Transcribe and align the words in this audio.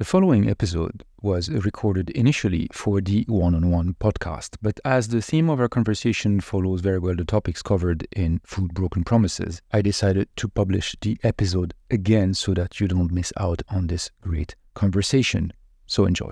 The 0.00 0.06
following 0.06 0.48
episode 0.48 1.04
was 1.20 1.50
recorded 1.50 2.08
initially 2.08 2.68
for 2.72 3.02
the 3.02 3.26
one 3.28 3.54
on 3.54 3.70
one 3.70 3.96
podcast, 4.00 4.56
but 4.62 4.80
as 4.82 5.08
the 5.08 5.20
theme 5.20 5.50
of 5.50 5.60
our 5.60 5.68
conversation 5.68 6.40
follows 6.40 6.80
very 6.80 6.98
well 6.98 7.14
the 7.14 7.26
topics 7.26 7.60
covered 7.60 8.08
in 8.16 8.40
Food 8.42 8.72
Broken 8.72 9.04
Promises, 9.04 9.60
I 9.72 9.82
decided 9.82 10.30
to 10.36 10.48
publish 10.48 10.96
the 11.02 11.18
episode 11.22 11.74
again 11.90 12.32
so 12.32 12.54
that 12.54 12.80
you 12.80 12.88
don't 12.88 13.12
miss 13.12 13.30
out 13.36 13.60
on 13.68 13.88
this 13.88 14.10
great 14.22 14.56
conversation. 14.72 15.52
So 15.84 16.06
enjoy. 16.06 16.30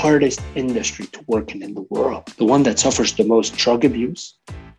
Hardest 0.00 0.40
industry 0.54 1.06
to 1.08 1.20
work 1.26 1.54
in 1.54 1.62
in 1.62 1.74
the 1.74 1.86
world. 1.90 2.24
The 2.38 2.46
one 2.46 2.62
that 2.62 2.78
suffers 2.78 3.12
the 3.12 3.24
most 3.24 3.54
drug 3.58 3.84
abuse, 3.84 4.22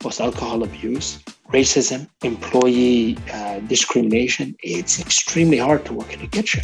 most 0.03 0.20
alcohol 0.20 0.63
abuse, 0.63 1.20
racism, 1.53 2.09
employee 2.23 3.20
uh, 3.31 3.59
discrimination. 3.59 4.55
It's 4.63 4.99
extremely 4.99 5.59
hard 5.59 5.85
to 5.85 5.93
work 5.93 6.12
in 6.12 6.21
a 6.21 6.27
kitchen. 6.27 6.63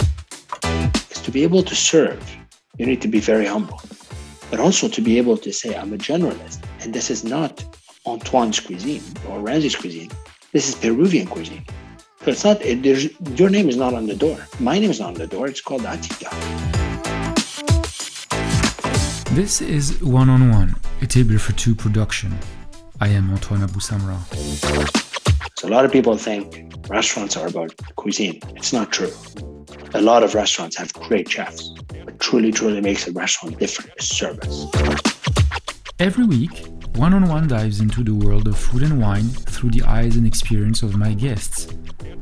Because 0.50 1.22
to 1.22 1.30
be 1.30 1.44
able 1.44 1.62
to 1.62 1.76
serve, 1.76 2.20
you 2.80 2.88
need 2.88 3.00
to 3.04 3.08
be 3.08 3.20
very 3.20 3.46
humble, 3.46 3.80
but 4.50 4.60
also 4.60 4.88
to 4.90 5.02
be 5.02 5.20
able 5.20 5.38
to 5.38 5.54
say, 5.54 5.76
I'm 5.76 5.94
a 5.94 5.98
generalist. 5.98 6.64
And 6.82 6.96
this 6.96 7.12
is 7.12 7.24
not 7.24 7.64
Antoine's 8.08 8.60
cuisine 8.60 9.04
or 9.30 9.38
Ramzi's 9.38 9.76
cuisine. 9.76 10.10
This 10.52 10.68
is 10.68 10.74
Peruvian 10.74 11.28
cuisine. 11.28 11.64
So 12.24 12.32
it's 12.32 12.44
not, 12.44 12.60
it, 12.64 12.80
your 13.40 13.52
name 13.52 13.70
is 13.70 13.78
not 13.78 13.94
on 13.94 14.08
the 14.08 14.16
door. 14.16 14.40
My 14.60 14.80
name 14.80 14.90
is 14.90 15.00
not 15.00 15.10
on 15.10 15.14
the 15.14 15.28
door. 15.28 15.46
It's 15.46 15.62
called 15.62 15.84
Atica. 15.84 16.77
This 19.38 19.62
is 19.62 20.02
One 20.02 20.32
on 20.32 20.50
One, 20.50 20.76
a 21.04 21.06
Table 21.06 21.38
for 21.38 21.54
Two 21.54 21.76
production. 21.76 22.36
I 23.00 23.10
am 23.10 23.30
Antoine 23.30 23.62
Abou 23.62 23.80
Samra. 23.80 24.18
So 25.60 25.68
a 25.68 25.70
lot 25.70 25.86
of 25.86 25.92
people 25.92 26.18
think 26.18 26.74
restaurants 26.90 27.38
are 27.38 27.46
about 27.46 27.72
cuisine. 27.98 28.40
It's 28.56 28.74
not 28.74 28.92
true. 28.92 29.12
A 29.94 30.02
lot 30.02 30.24
of 30.24 30.34
restaurants 30.34 30.76
have 30.78 30.92
great 30.94 31.30
chefs. 31.30 31.70
What 32.02 32.20
truly, 32.20 32.52
truly 32.52 32.82
makes 32.82 33.08
a 33.08 33.12
restaurant 33.12 33.60
different 33.60 33.92
is 34.00 34.10
service. 34.10 34.66
Every 36.00 36.26
week, 36.26 36.66
One 36.96 37.14
on 37.14 37.30
One 37.30 37.48
dives 37.48 37.80
into 37.80 38.04
the 38.04 38.16
world 38.16 38.48
of 38.48 38.58
food 38.58 38.82
and 38.82 39.00
wine 39.00 39.30
through 39.30 39.70
the 39.70 39.84
eyes 39.84 40.16
and 40.16 40.26
experience 40.26 40.82
of 40.82 40.96
my 40.96 41.14
guests. 41.14 41.68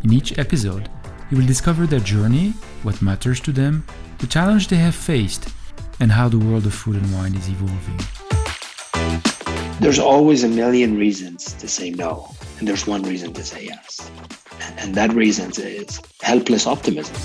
In 0.03 0.11
each 0.11 0.37
episode, 0.37 0.89
you 1.31 1.37
will 1.37 1.47
discover 1.47 1.87
their 1.87 2.01
journey, 2.01 2.49
what 2.83 3.01
matters 3.01 3.39
to 3.39 3.53
them, 3.53 3.85
the 4.17 4.27
challenge 4.27 4.67
they 4.67 4.75
have 4.75 4.95
faced, 4.95 5.47
and 5.99 6.11
how 6.11 6.27
the 6.27 6.37
world 6.37 6.65
of 6.65 6.73
food 6.73 6.95
and 6.95 7.13
wine 7.13 7.35
is 7.35 7.47
evolving. 7.49 7.99
There's 9.79 9.99
always 9.99 10.43
a 10.43 10.47
million 10.47 10.97
reasons 10.97 11.53
to 11.53 11.67
say 11.67 11.91
no, 11.91 12.33
and 12.59 12.67
there's 12.67 12.87
one 12.87 13.03
reason 13.03 13.33
to 13.33 13.43
say 13.43 13.65
yes. 13.65 14.11
And 14.77 14.95
that 14.95 15.13
reason 15.13 15.51
is 15.57 16.01
helpless 16.21 16.67
optimism. 16.67 17.15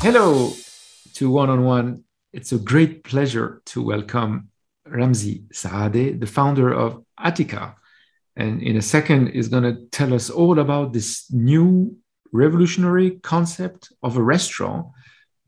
Hello 0.00 0.52
to 1.14 1.30
One 1.30 1.50
on 1.50 1.64
One. 1.64 2.04
It's 2.32 2.52
a 2.52 2.58
great 2.58 3.02
pleasure 3.04 3.62
to 3.66 3.82
welcome 3.82 4.50
Ramzi 4.86 5.48
Saade, 5.52 6.20
the 6.20 6.26
founder 6.26 6.72
of 6.72 7.04
Atica. 7.18 7.74
And 8.36 8.62
in 8.62 8.76
a 8.76 8.82
second, 8.82 9.28
is 9.28 9.48
going 9.48 9.64
to 9.64 9.86
tell 9.90 10.14
us 10.14 10.30
all 10.30 10.58
about 10.58 10.92
this 10.92 11.24
new 11.32 11.96
revolutionary 12.36 13.12
concept 13.22 13.92
of 14.02 14.16
a 14.16 14.22
restaurant 14.22 14.86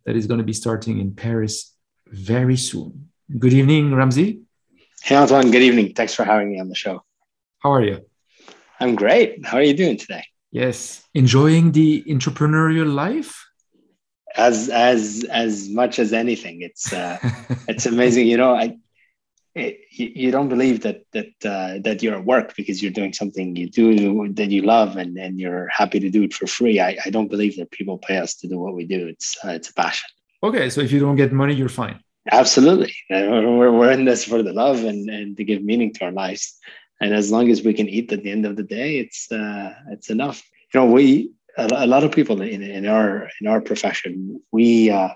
that 0.04 0.16
is 0.16 0.26
going 0.26 0.38
to 0.38 0.44
be 0.44 0.52
starting 0.52 0.98
in 0.98 1.14
Paris 1.14 1.74
very 2.06 2.56
soon. 2.56 3.10
Good 3.38 3.52
evening, 3.52 3.90
Ramzi. 3.90 4.40
Hey, 5.02 5.16
Antoine. 5.16 5.50
Good 5.50 5.62
evening. 5.62 5.92
Thanks 5.94 6.14
for 6.14 6.24
having 6.24 6.50
me 6.50 6.58
on 6.58 6.68
the 6.68 6.74
show. 6.74 7.04
How 7.58 7.72
are 7.72 7.84
you? 7.84 8.00
I'm 8.80 8.94
great. 8.94 9.44
How 9.44 9.58
are 9.58 9.62
you 9.62 9.74
doing 9.74 9.96
today? 9.96 10.24
Yes, 10.50 11.02
enjoying 11.14 11.72
the 11.72 12.02
entrepreneurial 12.08 12.92
life. 12.92 13.44
As 14.34 14.68
as 14.68 15.24
as 15.30 15.68
much 15.68 15.98
as 15.98 16.12
anything, 16.12 16.62
it's 16.62 16.92
uh, 16.92 17.18
it's 17.68 17.86
amazing. 17.86 18.26
You 18.26 18.38
know, 18.38 18.54
I 18.54 18.78
it, 19.54 19.80
you, 19.90 20.30
don't 20.30 20.48
believe 20.48 20.82
that 20.82 21.02
that 21.12 21.32
uh, 21.44 21.78
that 21.82 22.02
you're 22.02 22.14
at 22.14 22.24
work 22.24 22.54
because 22.56 22.82
you're 22.82 22.92
doing 22.92 23.12
something 23.12 23.56
you 23.56 23.68
do 23.68 24.32
that 24.34 24.50
you 24.50 24.62
love 24.62 24.96
and, 24.96 25.16
and 25.16 25.40
you're 25.40 25.68
happy 25.68 26.00
to 26.00 26.10
do 26.10 26.22
it 26.22 26.34
for 26.34 26.46
free. 26.46 26.80
I, 26.80 26.98
I 27.04 27.10
don't 27.10 27.28
believe 27.28 27.56
that 27.56 27.70
people 27.70 27.98
pay 27.98 28.18
us 28.18 28.34
to 28.36 28.48
do 28.48 28.58
what 28.58 28.74
we 28.74 28.84
do. 28.84 29.06
It's 29.06 29.36
uh, 29.44 29.50
it's 29.50 29.70
a 29.70 29.74
passion. 29.74 30.08
Okay, 30.42 30.70
so 30.70 30.80
if 30.80 30.92
you 30.92 31.00
don't 31.00 31.16
get 31.16 31.32
money, 31.32 31.54
you're 31.54 31.68
fine. 31.68 32.00
Absolutely, 32.30 32.94
we're, 33.10 33.72
we're 33.72 33.90
in 33.90 34.04
this 34.04 34.24
for 34.24 34.42
the 34.42 34.52
love 34.52 34.84
and, 34.84 35.08
and 35.08 35.36
to 35.36 35.44
give 35.44 35.62
meaning 35.62 35.92
to 35.94 36.04
our 36.04 36.12
lives. 36.12 36.58
And 37.00 37.14
as 37.14 37.32
long 37.32 37.50
as 37.50 37.62
we 37.62 37.74
can 37.74 37.88
eat 37.88 38.12
at 38.12 38.22
the 38.22 38.30
end 38.30 38.44
of 38.44 38.56
the 38.56 38.62
day, 38.62 38.98
it's 38.98 39.32
uh, 39.32 39.74
it's 39.90 40.10
enough. 40.10 40.42
You 40.72 40.80
know, 40.80 40.86
we 40.86 41.32
a, 41.56 41.68
a 41.72 41.86
lot 41.86 42.04
of 42.04 42.12
people 42.12 42.42
in, 42.42 42.62
in 42.62 42.86
our 42.86 43.28
in 43.40 43.46
our 43.46 43.60
profession, 43.60 44.42
we 44.52 44.90
uh, 44.90 45.14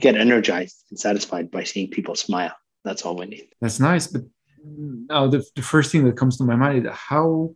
get 0.00 0.14
energized 0.14 0.84
and 0.90 0.98
satisfied 0.98 1.50
by 1.50 1.64
seeing 1.64 1.90
people 1.90 2.14
smile 2.14 2.54
that's 2.86 3.04
all 3.04 3.16
we 3.16 3.26
need. 3.26 3.48
That's 3.60 3.80
nice. 3.80 4.06
But 4.06 4.22
now 4.64 5.26
the, 5.26 5.44
the 5.54 5.62
first 5.62 5.92
thing 5.92 6.04
that 6.04 6.16
comes 6.16 6.36
to 6.38 6.44
my 6.44 6.56
mind 6.56 6.86
is 6.86 6.92
how 6.92 7.54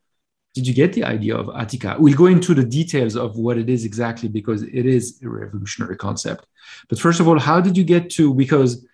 did 0.54 0.66
you 0.66 0.74
get 0.74 0.92
the 0.92 1.04
idea 1.04 1.36
of 1.36 1.46
Atica? 1.46 1.98
We'll 1.98 2.16
go 2.16 2.26
into 2.26 2.54
the 2.54 2.64
details 2.64 3.14
of 3.16 3.36
what 3.36 3.56
it 3.56 3.70
is 3.70 3.84
exactly 3.84 4.28
because 4.28 4.62
it 4.62 4.86
is 4.86 5.20
a 5.22 5.28
revolutionary 5.28 5.96
concept. 5.96 6.46
But 6.88 6.98
first 6.98 7.20
of 7.20 7.28
all, 7.28 7.38
how 7.38 7.60
did 7.60 7.76
you 7.76 7.84
get 7.84 8.10
to 8.10 8.34
because 8.34 8.84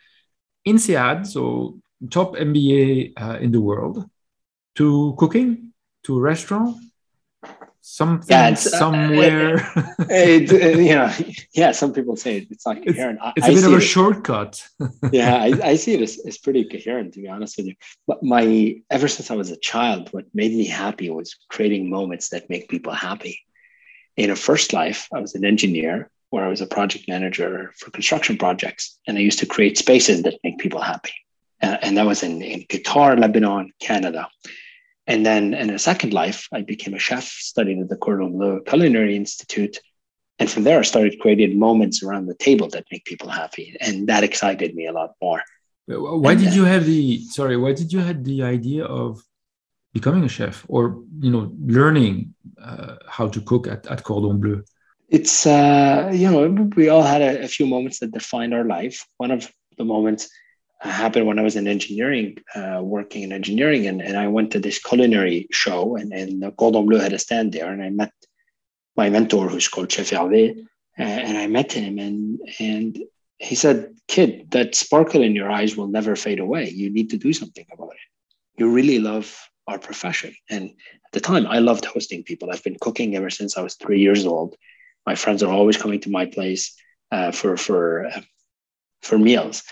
INSEAD, 0.67 1.27
so 1.27 1.81
top 2.11 2.35
MBA 2.35 3.13
uh, 3.17 3.39
in 3.41 3.53
the 3.53 3.61
world, 3.61 4.05
to 4.75 5.15
cooking, 5.19 5.73
to 6.05 6.19
a 6.19 6.21
restaurant, 6.21 6.77
something 7.87 8.37
yeah, 8.37 8.49
uh, 8.49 8.55
somewhere. 8.57 9.61
Uh, 9.77 9.83
it, 10.11 10.53
it, 10.53 10.79
you 10.79 10.95
know, 10.95 11.13
yeah. 11.55 11.71
Some 11.71 11.93
people 11.93 12.17
say 12.17 12.47
it's 12.51 12.67
not 12.67 12.85
coherent. 12.85 13.21
It's, 13.37 13.47
it's 13.47 13.59
a 13.59 13.61
bit 13.61 13.65
of 13.65 13.73
a 13.75 13.77
it, 13.77 13.81
shortcut. 13.81 14.69
yeah, 15.13 15.37
I, 15.37 15.53
I, 15.63 15.77
see 15.77 15.95
it 15.95 16.03
as, 16.03 16.19
as 16.27 16.37
pretty 16.39 16.65
coherent, 16.65 17.15
to 17.15 17.23
be 17.23 17.29
honest 17.29 17.57
with 17.57 17.67
you. 17.67 17.75
But 18.07 18.23
my 18.23 18.83
ever 18.91 19.07
since 19.07 19.31
I 19.31 19.37
was 19.37 19.51
a 19.51 19.57
child, 19.57 20.09
what 20.13 20.25
made 20.35 20.53
me 20.53 20.67
happy 20.67 21.11
was 21.11 21.37
creating 21.49 21.89
moments 21.89 22.31
that 22.31 22.51
make 22.51 22.69
people 22.69 22.93
happy. 22.93 23.41
In 24.17 24.31
a 24.31 24.37
first 24.37 24.73
life, 24.73 25.09
I 25.15 25.21
was 25.21 25.35
an 25.35 25.45
engineer 25.45 26.11
where 26.31 26.45
I 26.45 26.49
was 26.49 26.61
a 26.61 26.67
project 26.67 27.07
manager 27.07 27.73
for 27.79 27.91
construction 27.91 28.37
projects, 28.37 28.99
and 29.07 29.17
I 29.17 29.21
used 29.21 29.39
to 29.39 29.47
create 29.47 29.79
spaces 29.79 30.25
that 30.25 30.41
make 30.43 30.59
people 30.59 30.81
happy. 30.81 31.15
Uh, 31.63 31.77
and 31.83 31.97
that 31.97 32.07
was 32.07 32.23
in, 32.23 32.43
in 32.43 32.63
Qatar, 32.63 33.19
Lebanon, 33.19 33.73
Canada. 33.81 34.29
And 35.07 35.25
then 35.25 35.55
in 35.55 35.71
a 35.71 35.79
second 35.79 36.13
life, 36.13 36.49
I 36.53 36.63
became 36.63 36.95
a 36.95 36.99
chef, 36.99 37.25
studied 37.25 37.81
at 37.81 37.89
the 37.89 37.97
Cordon 37.97 38.33
Bleu 38.33 38.63
Culinary 38.67 39.15
Institute. 39.15 39.79
And 40.39 40.51
from 40.51 40.65
there, 40.65 40.81
I 40.81 40.83
started 40.83 41.19
creating 41.21 41.59
moments 41.59 42.03
around 42.03 42.27
the 42.27 42.35
table 42.35 42.69
that 42.71 42.85
make 42.91 43.05
people 43.05 43.29
happy. 43.29 43.77
And 43.81 44.09
that 44.09 44.25
excited 44.25 44.75
me 44.75 44.87
a 44.87 44.93
lot 44.93 45.13
more. 45.23 45.43
Why 45.87 46.33
and, 46.33 46.41
did 46.41 46.55
you 46.55 46.65
have 46.65 46.85
the, 46.85 47.21
sorry, 47.27 47.57
why 47.57 47.73
did 47.73 47.93
you 47.93 48.01
have 48.01 48.25
the 48.25 48.43
idea 48.43 48.85
of 48.85 49.23
becoming 49.95 50.25
a 50.25 50.29
chef 50.29 50.65
or, 50.69 51.03
you 51.21 51.31
know, 51.31 51.53
learning 51.65 52.35
uh, 52.61 52.97
how 53.09 53.29
to 53.29 53.41
cook 53.41 53.69
at, 53.69 53.87
at 53.87 54.03
Cordon 54.03 54.41
Bleu? 54.41 54.63
It's, 55.09 55.47
uh, 55.47 56.11
you 56.13 56.29
know, 56.29 56.69
we 56.77 56.89
all 56.89 57.05
had 57.05 57.23
a, 57.23 57.45
a 57.45 57.49
few 57.49 57.67
moments 57.67 58.01
that 58.01 58.11
defined 58.11 58.53
our 58.53 58.65
life. 58.65 59.07
One 59.19 59.31
of 59.31 59.49
the 59.79 59.85
moments 59.85 60.29
happened 60.81 61.27
when 61.27 61.39
I 61.39 61.43
was 61.43 61.57
in 61.57 61.67
engineering, 61.67 62.39
uh, 62.55 62.81
working 62.83 63.23
in 63.23 63.33
engineering, 63.33 63.87
and, 63.87 64.03
and 64.03 64.17
I 64.17 64.29
went 64.29 64.51
to 64.53 64.59
this 64.59 64.79
culinary 64.79 65.49
show, 65.51 65.97
and, 65.97 66.13
and 66.13 66.57
Cordon 66.57 66.87
Bleu 66.87 66.99
had 66.99 67.13
a 67.13 67.19
stand 67.19 67.53
there, 67.53 67.73
and 67.73 67.83
I 67.83 67.91
met 67.91 68.13
my 68.97 69.11
mentor, 69.11 69.49
who's 69.49 69.69
called 69.69 69.93
Chef 69.93 70.11
Hervé, 70.11 70.59
uh, 70.99 71.03
and 71.03 71.37
I 71.39 71.47
met 71.47 71.73
him, 71.73 71.99
and 71.99 72.41
and 72.59 72.99
he 73.39 73.55
said, 73.55 73.95
"Kid, 74.09 74.51
that 74.53 74.75
sparkle 74.75 75.23
in 75.23 75.35
your 75.35 75.51
eyes 75.51 75.77
will 75.77 75.89
never 75.89 76.17
fade 76.17 76.41
away. 76.41 76.71
You 76.71 76.91
need 76.91 77.11
to 77.11 77.19
do 77.19 77.33
something 77.33 77.67
about 77.73 77.93
it. 77.93 78.61
You 78.61 78.71
really 78.71 78.99
love 78.99 79.37
our 79.67 79.79
profession." 79.79 80.35
And 80.49 80.71
at 80.71 81.13
the 81.13 81.21
time, 81.21 81.47
I 81.47 81.59
loved 81.59 81.85
hosting 81.85 82.23
people. 82.23 82.51
I've 82.51 82.65
been 82.65 82.79
cooking 82.81 83.15
ever 83.15 83.31
since 83.31 83.57
I 83.57 83.63
was 83.63 83.75
three 83.75 84.01
years 84.01 84.25
old. 84.25 84.57
My 85.07 85.15
friends 85.15 85.43
are 85.43 85.53
always 85.53 85.77
coming 85.77 86.01
to 86.01 86.11
my 86.11 86.27
place 86.27 86.75
uh, 87.11 87.31
for 87.33 87.57
for 87.57 88.07
uh, 88.07 88.21
for 89.03 89.19
meals 89.19 89.63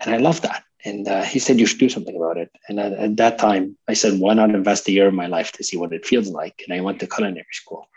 and 0.00 0.14
I 0.14 0.18
love 0.18 0.40
that. 0.42 0.64
And 0.84 1.06
uh, 1.06 1.22
he 1.22 1.38
said, 1.38 1.58
You 1.58 1.66
should 1.66 1.78
do 1.78 1.88
something 1.88 2.16
about 2.16 2.38
it. 2.38 2.50
And 2.68 2.80
at, 2.80 2.92
at, 2.92 3.16
that 3.16 3.38
time, 3.38 3.76
I 3.88 3.94
said, 3.94 4.18
Why 4.18 4.34
not 4.34 4.50
invest 4.50 4.88
a 4.88 4.92
year 4.92 5.08
of 5.08 5.14
my 5.14 5.26
life 5.26 5.52
to 5.52 5.64
see 5.64 5.76
what 5.76 5.92
it 5.92 6.06
feels 6.06 6.28
like? 6.28 6.62
And 6.66 6.76
I 6.76 6.80
went 6.80 7.00
to 7.00 7.06
culinary 7.06 7.46
school. 7.52 7.88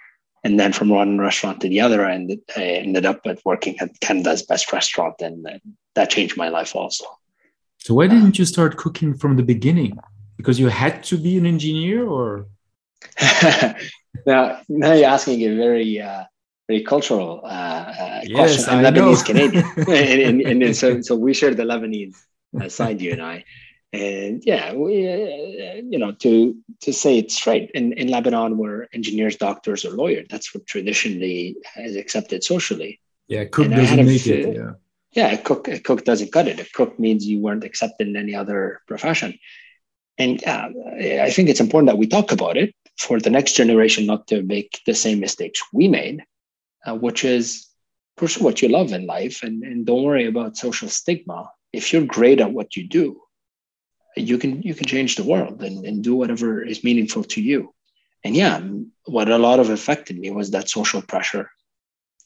And 0.44 0.60
then 0.60 0.74
from 0.74 0.90
one 0.90 1.20
restaurant 1.20 1.62
to 1.62 1.70
the 1.70 1.80
other, 1.80 2.06
I 2.06 2.16
ended, 2.16 2.42
I 2.58 2.64
ended 2.64 3.06
up 3.06 3.22
at 3.26 3.40
working 3.46 3.80
at 3.80 3.98
Canada's 4.02 4.44
best 4.44 4.74
restaurant. 4.74 5.16
And 5.22 5.48
that 5.96 6.10
changed 6.10 6.36
my 6.36 6.50
life 6.50 6.76
also. 6.76 7.06
So, 7.78 7.94
why 7.94 8.08
didn't 8.08 8.38
you 8.38 8.46
start 8.46 8.78
cooking 8.78 9.14
from 9.14 9.38
the 9.38 9.44
beginning? 9.44 9.98
Because 10.36 10.60
you 10.60 10.68
had 10.68 11.04
to 11.04 11.18
be 11.18 11.38
an 11.38 11.46
engineer 11.46 12.06
or? 12.06 12.48
now, 14.26 14.60
now 14.68 14.94
you're 14.94 15.10
asking 15.10 15.42
a 15.42 15.56
very, 15.56 16.02
uh, 16.02 16.24
very 16.68 16.84
cultural 16.84 17.42
uh, 17.44 17.48
uh, 17.48 18.22
yes, 18.24 18.66
question. 18.66 18.74
I'm 18.74 18.94
Lebanese 18.94 19.26
Canadian, 19.26 19.66
and, 19.78 20.42
and, 20.42 20.64
and, 20.64 20.76
so 20.76 21.02
so 21.02 21.16
we 21.16 21.34
share 21.34 21.54
the 21.54 21.64
Lebanese 21.64 22.16
side, 22.72 23.02
you 23.02 23.12
and 23.12 23.22
I. 23.22 23.44
And 23.92 24.42
yeah, 24.44 24.74
we, 24.74 25.08
uh, 25.08 25.82
you 25.88 26.00
know, 26.00 26.14
to 26.14 26.56
to 26.82 26.94
say 26.94 27.20
it 27.20 27.32
straight, 27.32 27.70
in, 27.76 27.94
in 27.94 28.08
Lebanon, 28.08 28.58
we're 28.58 28.88
engineers, 28.94 29.36
doctors, 29.36 29.86
or 29.86 29.92
lawyers. 29.92 30.28
That's 30.30 30.54
what 30.54 30.66
traditionally 30.66 31.58
is 31.78 31.96
accepted 31.96 32.44
socially. 32.44 33.00
Yeah, 33.28 33.46
cook 33.46 33.66
and 33.66 33.76
doesn't 33.76 34.06
make 34.06 34.26
it. 34.26 34.56
Yeah, 34.56 34.72
yeah, 35.12 35.32
a 35.34 35.38
cook 35.38 35.68
a 35.68 35.80
cook 35.80 36.06
doesn't 36.06 36.32
cut 36.32 36.48
it. 36.48 36.60
A 36.60 36.66
cook 36.74 36.98
means 36.98 37.26
you 37.26 37.40
weren't 37.40 37.64
accepted 37.64 38.08
in 38.08 38.16
any 38.16 38.34
other 38.34 38.82
profession. 38.88 39.38
And 40.18 40.44
uh, 40.46 40.70
I 41.22 41.32
think 41.32 41.50
it's 41.50 41.60
important 41.60 41.88
that 41.88 41.98
we 41.98 42.08
talk 42.08 42.32
about 42.32 42.56
it 42.58 42.74
for 42.98 43.20
the 43.20 43.32
next 43.32 43.54
generation 43.54 44.06
not 44.06 44.28
to 44.28 44.44
make 44.44 44.80
the 44.86 44.94
same 44.94 45.20
mistakes 45.20 45.62
we 45.74 45.88
made, 45.88 46.24
uh, 46.86 46.96
which 46.96 47.24
is 47.24 47.68
pursue 48.18 48.44
what 48.44 48.62
you 48.62 48.70
love 48.70 48.92
in 48.94 49.06
life 49.06 49.44
and, 49.44 49.64
and 49.64 49.86
don't 49.86 50.04
worry 50.04 50.28
about 50.28 50.58
social 50.58 50.88
stigma. 50.88 51.50
If 51.72 51.92
you're 51.92 52.06
great 52.06 52.40
at 52.40 52.52
what 52.52 52.76
you 52.76 52.88
do, 52.88 53.22
you 54.16 54.38
can 54.38 54.62
you 54.62 54.76
can 54.76 54.86
change 54.86 55.16
the 55.16 55.24
world 55.24 55.64
and, 55.64 55.86
and 55.86 56.04
do 56.04 56.16
whatever 56.16 56.62
is 56.62 56.84
meaningful 56.84 57.24
to 57.24 57.42
you. 57.42 57.74
And 58.24 58.36
yeah 58.36 58.62
what 59.06 59.30
a 59.30 59.38
lot 59.38 59.60
of 59.60 59.70
affected 59.70 60.18
me 60.18 60.32
was 60.32 60.52
that 60.52 60.70
social 60.70 61.02
pressure 61.02 61.52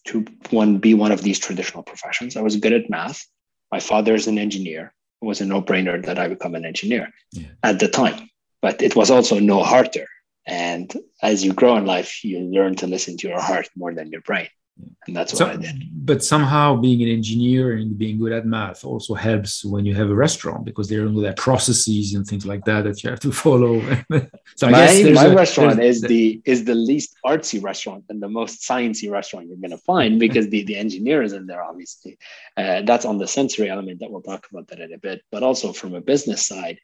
to 0.05 0.25
one 0.51 0.77
be 0.77 0.93
one 0.93 1.11
of 1.11 1.23
these 1.23 1.39
traditional 1.39 1.83
professions. 1.83 2.35
I 2.35 2.41
was 2.41 2.55
good 2.57 2.73
at 2.73 2.89
math. 2.89 3.25
My 3.71 3.79
father 3.79 4.13
is 4.13 4.27
an 4.27 4.37
engineer. 4.37 4.93
It 5.21 5.25
was 5.25 5.41
a 5.41 5.45
no-brainer 5.45 6.05
that 6.05 6.19
i 6.19 6.27
become 6.27 6.53
an 6.53 6.65
engineer 6.65 7.11
yeah. 7.31 7.47
at 7.63 7.79
the 7.79 7.87
time 7.87 8.29
but 8.61 8.81
it 8.81 8.95
was 8.95 9.09
also 9.09 9.39
no 9.39 9.63
harder 9.63 10.07
and 10.47 10.93
as 11.21 11.43
you 11.43 11.53
grow 11.53 11.75
in 11.77 11.85
life 11.85 12.23
you 12.23 12.39
learn 12.39 12.75
to 12.75 12.87
listen 12.87 13.17
to 13.17 13.27
your 13.27 13.41
heart 13.41 13.69
more 13.75 13.93
than 13.93 14.09
your 14.09 14.21
brain 14.21 14.47
and 15.07 15.15
that's 15.15 15.31
what 15.33 15.37
so, 15.37 15.47
I 15.47 15.55
did. 15.55 15.83
But 16.05 16.23
somehow 16.23 16.75
being 16.75 17.01
an 17.01 17.09
engineer 17.09 17.77
and 17.77 17.97
being 17.97 18.19
good 18.19 18.33
at 18.33 18.45
math 18.45 18.83
also 18.83 19.13
helps 19.13 19.63
when 19.63 19.85
you 19.85 19.95
have 19.95 20.09
a 20.09 20.15
restaurant 20.15 20.65
because 20.65 20.89
there 20.89 21.05
are 21.05 21.33
processes 21.33 22.13
and 22.13 22.25
things 22.27 22.45
like 22.45 22.65
that 22.65 22.83
that 22.83 23.03
you 23.03 23.09
have 23.09 23.19
to 23.21 23.31
follow. 23.31 23.79
so 24.55 24.69
my, 24.69 25.11
my 25.13 25.25
a, 25.25 25.35
restaurant 25.35 25.81
is 25.81 26.01
the 26.01 26.41
is 26.43 26.65
the 26.65 26.75
least 26.75 27.15
artsy 27.25 27.63
restaurant 27.63 28.03
and 28.09 28.21
the 28.21 28.27
most 28.27 28.61
sciencey 28.61 29.09
restaurant 29.09 29.47
you're 29.47 29.57
going 29.57 29.71
to 29.71 29.77
find 29.77 30.19
because 30.25 30.49
the 30.49 30.63
the 30.63 30.75
engineer 30.75 31.21
is 31.21 31.33
in 31.33 31.47
there 31.47 31.63
obviously. 31.63 32.17
Uh, 32.57 32.81
that's 32.81 33.05
on 33.05 33.17
the 33.17 33.27
sensory 33.27 33.69
element 33.69 33.99
that 34.01 34.11
we'll 34.11 34.21
talk 34.21 34.45
about 34.51 34.67
that 34.67 34.79
in 34.79 34.93
a 34.93 34.97
bit, 34.97 35.21
but 35.31 35.43
also 35.43 35.71
from 35.71 35.95
a 35.95 36.01
business 36.01 36.47
side 36.47 36.79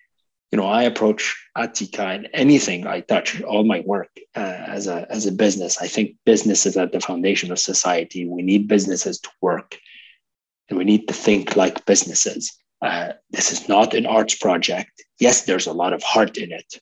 you 0.53 0.57
know, 0.57 0.67
I 0.67 0.83
approach 0.83 1.35
Atica 1.57 2.13
and 2.13 2.29
anything 2.31 2.85
I 2.85 2.99
touch, 2.99 3.41
all 3.41 3.63
my 3.63 3.79
work 3.87 4.11
uh, 4.35 4.59
as 4.67 4.85
a 4.85 5.11
as 5.11 5.25
a 5.25 5.31
business. 5.31 5.81
I 5.81 5.87
think 5.87 6.15
business 6.27 6.67
is 6.67 6.77
at 6.77 6.91
the 6.91 6.99
foundation 6.99 7.51
of 7.51 7.57
society. 7.57 8.27
We 8.27 8.43
need 8.43 8.67
businesses 8.67 9.19
to 9.21 9.29
work, 9.41 9.79
and 10.69 10.77
we 10.77 10.85
need 10.85 11.07
to 11.07 11.13
think 11.15 11.55
like 11.55 11.87
businesses. 11.87 12.55
Uh, 12.83 13.13
this 13.31 13.51
is 13.51 13.67
not 13.67 13.95
an 13.95 14.05
arts 14.05 14.35
project. 14.35 14.91
Yes, 15.19 15.45
there's 15.45 15.65
a 15.65 15.73
lot 15.73 15.91
of 15.91 16.03
heart 16.03 16.37
in 16.37 16.51
it, 16.51 16.79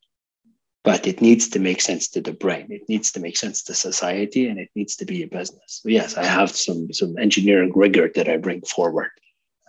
but 0.84 1.08
it 1.08 1.22
needs 1.22 1.48
to 1.52 1.60
make 1.60 1.80
sense 1.80 2.10
to 2.10 2.20
the 2.20 2.34
brain. 2.34 2.68
It 2.72 2.90
needs 2.90 3.10
to 3.14 3.22
make 3.22 3.38
sense 3.38 3.64
to 3.64 3.74
society, 3.74 4.50
and 4.50 4.60
it 4.60 4.68
needs 4.76 4.98
to 4.98 5.06
be 5.06 5.24
a 5.24 5.30
business. 5.40 5.80
So 5.82 5.88
yes, 5.88 6.18
I 6.18 6.26
have 6.26 6.52
some 6.52 6.92
some 6.92 7.18
engineering 7.18 7.72
rigor 7.74 8.12
that 8.16 8.28
I 8.28 8.36
bring 8.36 8.64
forward 8.76 9.12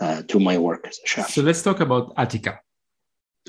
uh, 0.01 0.23
to 0.23 0.41
my 0.41 0.59
work 0.59 0.89
as 0.89 0.99
a 1.05 1.07
chef. 1.07 1.31
So 1.31 1.43
let's 1.43 1.63
talk 1.63 1.79
about 1.79 2.17
Atica 2.17 2.59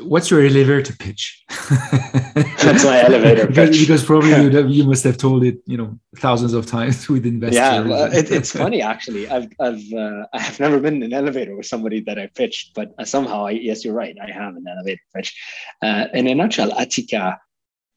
what's 0.02 0.32
your 0.32 0.42
elevator 0.42 0.94
pitch? 0.94 1.44
That's 1.70 2.84
my 2.84 3.04
elevator 3.04 3.48
pitch. 3.52 3.80
because 3.80 4.04
probably 4.04 4.30
you, 4.30 4.68
you, 4.68 4.84
must 4.86 5.04
have 5.04 5.18
told 5.18 5.44
it, 5.44 5.60
you 5.66 5.78
know, 5.78 5.98
thousands 6.18 6.54
of 6.54 6.66
times 6.66 7.08
with 7.10 7.26
investors. 7.26 7.58
Yeah, 7.58 7.82
well, 7.82 8.12
it, 8.12 8.32
it's 8.32 8.52
funny 8.52 8.82
actually. 8.82 9.28
I've 9.30 9.48
I've 9.60 9.94
uh, 9.94 10.26
I 10.34 10.40
have 10.40 10.60
never 10.60 10.80
been 10.80 10.96
in 10.96 11.04
an 11.04 11.14
elevator 11.14 11.56
with 11.56 11.66
somebody 11.66 12.02
that 12.02 12.18
I 12.18 12.28
pitched, 12.28 12.74
but 12.74 12.94
somehow 13.08 13.46
I 13.46 13.52
yes, 13.52 13.86
you're 13.86 13.94
right. 13.94 14.16
I 14.22 14.32
have 14.32 14.56
an 14.56 14.66
elevator 14.68 15.02
pitch. 15.16 15.40
Uh, 15.82 16.08
in 16.14 16.28
a 16.28 16.36
nutshell, 16.36 16.72
Atica, 16.72 17.38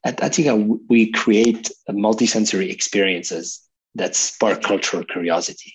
at 0.05 0.19
Atica 0.19 0.79
we 0.89 1.13
create 1.13 1.71
multisensory 1.89 2.71
experiences 2.71 3.63
that 3.95 4.15
spark 4.15 4.63
cultural 4.63 5.05
curiosity. 5.05 5.73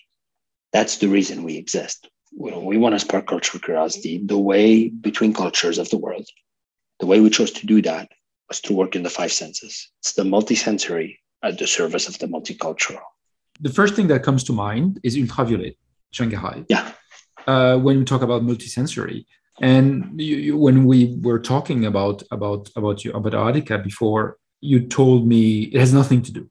That's 0.71 0.97
the 0.97 1.07
reason 1.07 1.43
we 1.43 1.57
exist 1.57 2.07
we 2.33 2.77
want 2.77 2.95
to 2.95 2.99
spark 2.99 3.27
cultural 3.27 3.61
curiosity 3.61 4.21
the 4.23 4.37
way 4.37 4.89
between 4.89 5.33
cultures 5.33 5.77
of 5.77 5.89
the 5.89 5.97
world. 5.97 6.27
The 6.99 7.05
way 7.05 7.19
we 7.19 7.29
chose 7.29 7.51
to 7.51 7.65
do 7.65 7.81
that 7.81 8.09
was 8.47 8.61
to 8.61 8.73
work 8.73 8.95
in 8.95 9.03
the 9.03 9.09
five 9.09 9.31
senses. 9.31 9.89
It's 9.99 10.13
the 10.13 10.23
multisensory 10.23 11.17
at 11.43 11.57
the 11.57 11.67
service 11.67 12.07
of 12.07 12.17
the 12.19 12.27
multicultural. 12.27 13.01
The 13.59 13.69
first 13.71 13.95
thing 13.95 14.07
that 14.07 14.23
comes 14.23 14.43
to 14.45 14.53
mind 14.53 14.99
is 15.03 15.17
ultraviolet, 15.17 15.77
Shanghai. 16.11 16.63
Yeah. 16.69 16.91
Uh, 17.47 17.77
when 17.77 17.99
we 17.99 18.05
talk 18.05 18.21
about 18.21 18.43
multisensory, 18.43 19.25
and 19.61 20.19
you, 20.19 20.35
you, 20.37 20.57
when 20.57 20.85
we 20.85 21.17
were 21.21 21.39
talking 21.39 21.85
about 21.85 22.23
about 22.31 22.69
about 22.75 23.03
you 23.03 23.11
about 23.13 23.33
Atica 23.33 23.83
before, 23.83 24.37
you 24.59 24.87
told 24.87 25.27
me 25.27 25.63
it 25.63 25.79
has 25.79 25.93
nothing 25.93 26.21
to 26.23 26.31
do. 26.31 26.49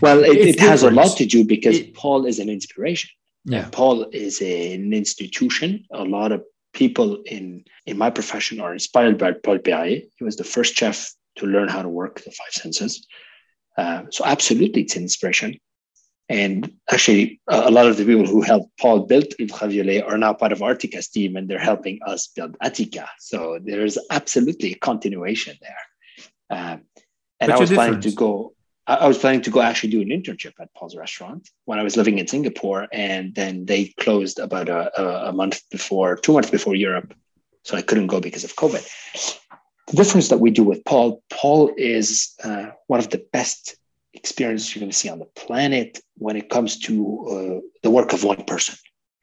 well, 0.00 0.22
it, 0.22 0.36
it 0.52 0.60
has 0.60 0.82
a 0.82 0.90
lot 0.90 1.16
to 1.16 1.26
do 1.26 1.44
because 1.44 1.78
it, 1.78 1.94
Paul 1.94 2.26
is 2.26 2.38
an 2.38 2.48
inspiration. 2.48 3.10
Yeah. 3.44 3.68
Paul 3.72 4.06
is 4.12 4.40
an 4.40 4.92
institution. 4.92 5.86
A 5.92 6.04
lot 6.04 6.32
of 6.32 6.44
people 6.72 7.22
in, 7.26 7.64
in 7.86 7.98
my 7.98 8.10
profession 8.10 8.60
are 8.60 8.72
inspired 8.72 9.18
by 9.18 9.32
Paul 9.32 9.58
Pairet. 9.58 10.08
He 10.16 10.24
was 10.24 10.36
the 10.36 10.44
first 10.44 10.74
chef 10.76 11.12
to 11.36 11.46
learn 11.46 11.68
how 11.68 11.82
to 11.82 11.88
work 11.88 12.22
the 12.22 12.30
five 12.30 12.52
senses. 12.52 13.06
Uh, 13.76 14.02
so 14.10 14.24
absolutely, 14.24 14.82
it's 14.82 14.96
an 14.96 15.02
inspiration. 15.02 15.58
And 16.28 16.72
actually, 16.88 17.40
a 17.48 17.72
lot 17.72 17.86
of 17.86 17.96
the 17.96 18.04
people 18.04 18.24
who 18.24 18.40
helped 18.40 18.70
Paul 18.78 19.00
build 19.00 19.34
Ultraviolet 19.40 20.04
are 20.04 20.16
now 20.16 20.32
part 20.32 20.52
of 20.52 20.60
Atica's 20.60 21.08
team, 21.08 21.34
and 21.34 21.48
they're 21.48 21.58
helping 21.58 21.98
us 22.06 22.28
build 22.28 22.56
Atica. 22.62 23.08
So 23.18 23.58
there's 23.60 23.98
absolutely 24.10 24.74
a 24.74 24.78
continuation 24.78 25.56
there. 25.60 26.56
Um, 26.56 26.82
and 27.40 27.50
but 27.50 27.52
I 27.52 27.58
was 27.58 27.70
planning 27.70 28.00
to 28.02 28.12
go. 28.12 28.54
I 28.86 29.06
was 29.06 29.18
planning 29.18 29.42
to 29.42 29.50
go 29.50 29.60
actually 29.60 29.90
do 29.90 30.00
an 30.00 30.08
internship 30.08 30.54
at 30.58 30.72
Paul's 30.74 30.96
restaurant 30.96 31.48
when 31.64 31.78
I 31.78 31.82
was 31.82 31.96
living 31.96 32.18
in 32.18 32.26
Singapore, 32.26 32.88
and 32.92 33.34
then 33.34 33.66
they 33.66 33.94
closed 34.00 34.38
about 34.38 34.68
a, 34.68 35.28
a 35.28 35.32
month 35.32 35.62
before, 35.70 36.16
two 36.16 36.32
months 36.32 36.50
before 36.50 36.74
Europe, 36.74 37.14
so 37.62 37.76
I 37.76 37.82
couldn't 37.82 38.08
go 38.08 38.20
because 38.20 38.42
of 38.42 38.56
COVID. 38.56 38.84
The 39.88 39.96
difference 39.96 40.28
that 40.28 40.38
we 40.38 40.50
do 40.50 40.64
with 40.64 40.84
Paul, 40.84 41.22
Paul 41.30 41.72
is 41.76 42.34
uh, 42.42 42.70
one 42.86 43.00
of 43.00 43.10
the 43.10 43.24
best 43.32 43.76
experiences 44.14 44.74
you're 44.74 44.80
going 44.80 44.90
to 44.90 44.96
see 44.96 45.08
on 45.08 45.20
the 45.20 45.24
planet 45.24 46.00
when 46.16 46.36
it 46.36 46.50
comes 46.50 46.78
to 46.80 47.60
uh, 47.62 47.66
the 47.82 47.90
work 47.90 48.12
of 48.12 48.24
one 48.24 48.44
person. 48.44 48.76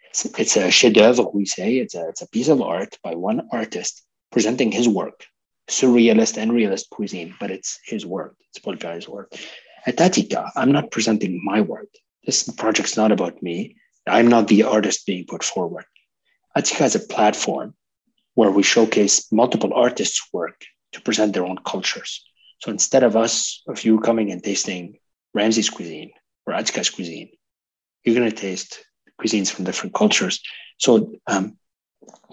It's, 0.09 0.25
it's 0.39 0.55
a 0.55 0.71
chef 0.71 0.93
d'oeuvre, 0.93 1.25
we 1.33 1.45
say. 1.45 1.77
It's 1.77 1.95
a, 1.95 2.07
it's 2.09 2.21
a 2.21 2.29
piece 2.29 2.47
of 2.47 2.61
art 2.61 2.97
by 3.03 3.15
one 3.15 3.47
artist 3.51 4.03
presenting 4.31 4.71
his 4.71 4.87
work 4.87 5.25
surrealist 5.69 6.37
and 6.37 6.53
realist 6.53 6.89
cuisine, 6.89 7.35
but 7.39 7.51
it's 7.51 7.79
his 7.85 8.05
work. 8.05 8.35
It's 8.49 8.59
Pairet's 8.59 9.07
work. 9.07 9.33
At 9.85 9.97
Atica, 9.97 10.49
I'm 10.55 10.71
not 10.71 10.91
presenting 10.91 11.41
my 11.43 11.61
work. 11.61 11.89
This 12.25 12.43
project's 12.43 12.97
not 12.97 13.11
about 13.11 13.41
me. 13.41 13.75
I'm 14.07 14.27
not 14.27 14.47
the 14.47 14.63
artist 14.63 15.05
being 15.05 15.25
put 15.27 15.43
forward. 15.43 15.85
Atica 16.57 16.85
is 16.85 16.95
a 16.95 16.99
platform 16.99 17.75
where 18.35 18.51
we 18.51 18.63
showcase 18.63 19.31
multiple 19.31 19.73
artists' 19.73 20.27
work 20.31 20.61
to 20.93 21.01
present 21.01 21.33
their 21.33 21.45
own 21.45 21.57
cultures. 21.65 22.23
So 22.59 22.71
instead 22.71 23.03
of 23.03 23.15
us, 23.15 23.61
of 23.67 23.83
you 23.83 23.99
coming 23.99 24.31
and 24.31 24.43
tasting 24.43 24.99
Ramzi's 25.35 25.69
cuisine 25.69 26.11
or 26.45 26.53
Atica's 26.53 26.89
cuisine, 26.89 27.29
you're 28.03 28.15
going 28.15 28.29
to 28.29 28.35
taste 28.35 28.83
cuisines 29.21 29.51
from 29.51 29.65
different 29.65 29.93
cultures. 29.93 30.41
So 30.77 31.13
um, 31.27 31.57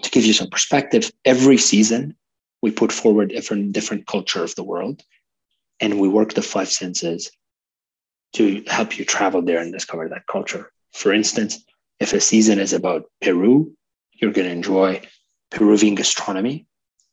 to 0.01 0.09
give 0.09 0.25
you 0.25 0.33
some 0.33 0.49
perspective, 0.49 1.11
every 1.25 1.57
season 1.57 2.15
we 2.61 2.71
put 2.71 2.91
forward 2.91 3.29
different 3.29 3.73
different 3.73 4.07
culture 4.07 4.43
of 4.43 4.55
the 4.55 4.63
world 4.63 5.01
and 5.79 5.99
we 5.99 6.07
work 6.07 6.33
the 6.33 6.41
five 6.41 6.69
senses 6.69 7.31
to 8.33 8.63
help 8.67 8.97
you 8.97 9.05
travel 9.05 9.41
there 9.41 9.59
and 9.59 9.71
discover 9.71 10.09
that 10.09 10.27
culture. 10.27 10.71
For 10.93 11.13
instance 11.13 11.63
if 11.99 12.13
a 12.13 12.19
season 12.19 12.59
is 12.59 12.73
about 12.73 13.09
peru 13.21 13.75
you're 14.13 14.31
going 14.31 14.47
to 14.47 14.53
enjoy 14.53 15.01
peruvian 15.51 15.95
gastronomy 15.95 16.65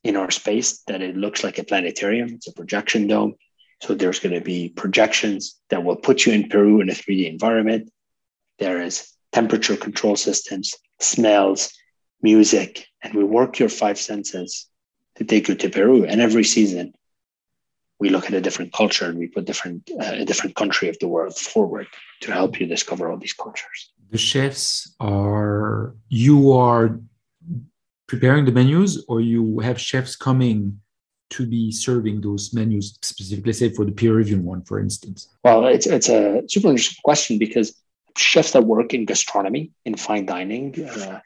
in 0.05 0.17
our 0.17 0.31
space 0.31 0.83
that 0.89 1.03
it 1.03 1.17
looks 1.17 1.45
like 1.45 1.59
a 1.59 1.65
planetarium. 1.65 2.31
It's 2.31 2.49
a 2.49 2.53
projection 2.53 3.07
dome. 3.07 3.35
So 3.83 3.95
there's 3.95 4.21
going 4.21 4.35
to 4.35 4.41
be 4.41 4.69
projections 4.69 5.61
that 5.71 5.83
will 5.83 5.97
put 5.97 6.25
you 6.25 6.33
in 6.33 6.49
peru 6.49 6.81
in 6.81 6.89
a 6.89 6.93
3d 6.93 7.31
environment. 7.31 7.91
There 8.59 8.81
is 8.81 9.09
temperature 9.33 9.77
control 9.77 10.17
systems 10.17 10.75
smells 11.01 11.73
music 12.21 12.87
and 13.03 13.15
we 13.15 13.25
work 13.25 13.59
your 13.59 13.69
five 13.69 13.99
senses 13.99 14.69
to 15.17 15.25
take 15.25 15.49
you 15.49 15.55
to 15.55 15.69
Peru. 15.69 16.05
And 16.05 16.21
every 16.21 16.45
season, 16.45 16.95
we 18.01 18.09
look 18.09 18.27
at 18.27 18.35
a 18.35 18.41
different 18.41 18.73
culture 18.73 19.07
and 19.07 19.19
we 19.19 19.29
put 19.29 19.45
different 19.45 19.89
uh, 19.91 20.23
a 20.23 20.25
different 20.25 20.57
country 20.57 20.89
of 20.89 20.99
the 20.99 21.09
world 21.09 21.37
forward 21.37 21.87
to 22.23 22.33
help 22.33 22.59
you 22.59 22.67
discover 22.67 23.11
all 23.11 23.17
these 23.17 23.33
cultures. 23.33 23.93
The 24.11 24.19
chefs 24.19 24.95
are 24.99 25.95
you 26.09 26.53
are 26.53 26.99
preparing 28.13 28.45
the 28.45 28.53
menus, 28.53 29.05
or 29.09 29.21
you 29.21 29.61
have 29.61 29.81
chefs 29.81 30.17
coming 30.17 30.81
to 31.31 31.47
be 31.47 31.73
serving 31.73 32.21
those 32.21 32.53
menus 32.53 32.99
specifically, 33.01 33.55
say 33.55 33.71
for 33.71 33.87
the 33.87 33.93
peer 33.93 34.15
review 34.15 34.39
one, 34.39 34.63
for 34.63 34.79
instance? 34.79 35.29
Well, 35.45 35.67
it's 35.67 35.87
it's 35.87 36.09
a 36.09 36.43
super 36.49 36.69
interesting 36.69 37.01
question 37.03 37.39
because 37.39 37.67
chefs 38.17 38.53
that 38.53 38.65
work 38.65 38.93
in 38.93 39.07
gastronomy, 39.07 39.73
in 39.85 39.95
fine 39.97 40.27
dining, 40.27 40.67
uh, 40.85 41.21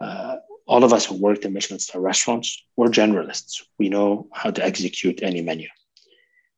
uh, 0.00 0.36
all 0.68 0.84
of 0.84 0.92
us 0.92 1.06
who 1.06 1.16
worked 1.16 1.44
in 1.44 1.54
Michelin 1.54 1.80
star 1.80 2.00
restaurants, 2.00 2.62
we're 2.76 2.88
generalists. 2.88 3.62
We 3.78 3.88
know 3.88 4.28
how 4.32 4.50
to 4.50 4.64
execute 4.64 5.22
any 5.22 5.40
menu 5.40 5.68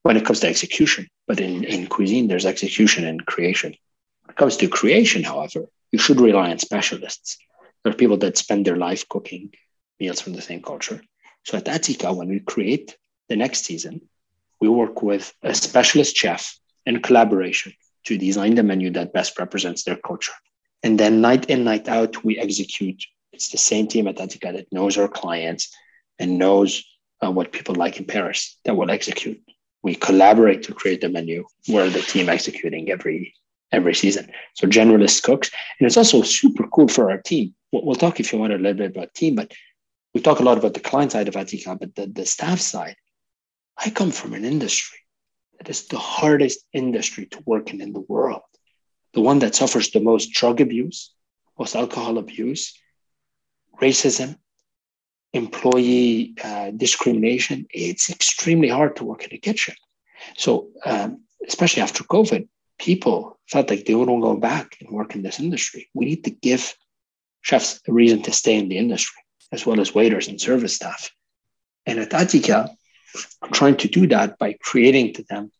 when 0.02 0.16
it 0.16 0.24
comes 0.24 0.40
to 0.40 0.48
execution. 0.48 1.08
But 1.28 1.40
in, 1.40 1.64
in 1.64 1.86
cuisine, 1.86 2.26
there's 2.26 2.44
execution 2.44 3.06
and 3.06 3.24
creation. 3.24 3.74
When 4.24 4.32
it 4.34 4.36
comes 4.36 4.56
to 4.58 4.68
creation, 4.68 5.22
however, 5.22 5.66
you 5.92 5.98
should 5.98 6.20
rely 6.20 6.50
on 6.50 6.58
specialists. 6.58 7.38
There 7.82 7.92
are 7.92 7.96
people 7.96 8.16
that 8.18 8.36
spend 8.36 8.66
their 8.66 8.76
life 8.76 9.08
cooking 9.08 9.52
meals 10.00 10.20
from 10.20 10.32
the 10.32 10.42
same 10.42 10.60
culture. 10.60 11.00
So 11.44 11.58
at 11.58 11.66
Atica, 11.66 12.14
when 12.14 12.28
we 12.28 12.40
create 12.40 12.96
the 13.28 13.36
next 13.36 13.64
season, 13.64 14.02
we 14.60 14.68
work 14.68 15.02
with 15.02 15.32
a 15.42 15.54
specialist 15.54 16.16
chef 16.16 16.58
in 16.84 17.00
collaboration 17.00 17.72
to 18.04 18.18
design 18.18 18.56
the 18.56 18.62
menu 18.64 18.90
that 18.90 19.12
best 19.12 19.38
represents 19.38 19.84
their 19.84 19.96
culture. 19.96 20.32
And 20.82 20.98
then 20.98 21.20
night 21.20 21.48
in, 21.48 21.64
night 21.64 21.88
out, 21.88 22.24
we 22.24 22.38
execute. 22.38 23.04
It's 23.40 23.48
the 23.48 23.56
same 23.56 23.86
team 23.86 24.06
at 24.06 24.18
Atica 24.18 24.52
that 24.52 24.70
knows 24.70 24.98
our 24.98 25.08
clients 25.08 25.74
and 26.18 26.36
knows 26.36 26.84
uh, 27.24 27.30
what 27.30 27.52
people 27.52 27.74
like 27.74 27.96
in 27.98 28.04
Paris 28.04 28.58
that 28.66 28.76
will 28.76 28.90
execute. 28.90 29.40
We 29.82 29.94
collaborate 29.94 30.62
to 30.64 30.74
create 30.74 31.00
the 31.00 31.08
menu. 31.08 31.46
We're 31.66 31.88
the 31.88 32.02
team 32.02 32.28
executing 32.28 32.90
every 32.90 33.32
every 33.72 33.94
season. 33.94 34.30
So 34.52 34.66
generalist 34.66 35.22
cooks, 35.22 35.50
and 35.78 35.86
it's 35.86 35.96
also 35.96 36.20
super 36.20 36.66
cool 36.66 36.88
for 36.88 37.10
our 37.10 37.16
team. 37.16 37.54
We'll, 37.72 37.86
we'll 37.86 37.94
talk 37.94 38.20
if 38.20 38.30
you 38.30 38.38
want 38.38 38.52
a 38.52 38.58
little 38.58 38.74
bit 38.74 38.90
about 38.94 39.14
team, 39.14 39.36
but 39.36 39.54
we 40.12 40.20
talk 40.20 40.40
a 40.40 40.42
lot 40.42 40.58
about 40.58 40.74
the 40.74 40.80
client 40.80 41.12
side 41.12 41.28
of 41.28 41.34
Atica, 41.34 41.80
but 41.80 41.94
the, 41.94 42.08
the 42.08 42.26
staff 42.26 42.60
side. 42.60 42.96
I 43.78 43.88
come 43.88 44.10
from 44.10 44.34
an 44.34 44.44
industry 44.44 44.98
that 45.56 45.70
is 45.70 45.86
the 45.86 45.96
hardest 45.96 46.58
industry 46.74 47.24
to 47.24 47.42
work 47.46 47.72
in 47.72 47.80
in 47.80 47.94
the 47.94 48.04
world, 48.06 48.42
the 49.14 49.22
one 49.22 49.38
that 49.38 49.54
suffers 49.54 49.92
the 49.92 50.00
most 50.00 50.30
drug 50.30 50.60
abuse, 50.60 51.14
most 51.58 51.74
alcohol 51.74 52.18
abuse, 52.18 52.74
racism, 53.80 54.36
employee 55.32 56.34
uh, 56.42 56.70
discrimination. 56.70 57.66
It's 57.70 58.10
extremely 58.10 58.68
hard 58.68 58.96
to 58.96 59.04
work 59.04 59.24
in 59.24 59.34
a 59.34 59.38
kitchen. 59.38 59.74
So, 60.36 60.68
um, 60.84 61.22
especially 61.46 61.82
after 61.82 62.04
COVID, 62.04 62.48
people 62.78 63.38
felt 63.48 63.70
like 63.70 63.84
they 63.84 63.94
wouldn't 63.94 64.22
go 64.22 64.36
back 64.36 64.76
and 64.80 64.90
work 64.90 65.14
in 65.14 65.22
this 65.22 65.40
industry. 65.40 65.88
We 65.94 66.06
need 66.06 66.24
to 66.24 66.30
give 66.30 66.74
chefs 67.42 67.80
a 67.88 67.92
reason 67.92 68.22
to 68.22 68.32
stay 68.32 68.56
in 68.56 68.68
the 68.68 68.78
industry, 68.78 69.22
as 69.52 69.64
well 69.64 69.80
as 69.80 69.94
waiters 69.94 70.28
and 70.28 70.40
service 70.40 70.74
staff. 70.74 71.10
And 71.86 71.98
at 71.98 72.10
Atica, 72.10 72.68
I'm 73.42 73.52
trying 73.52 73.76
to 73.78 73.88
do 73.88 74.06
that 74.08 74.38
by 74.38 74.56
creating 74.60 75.14
to 75.14 75.24
them, 75.24 75.50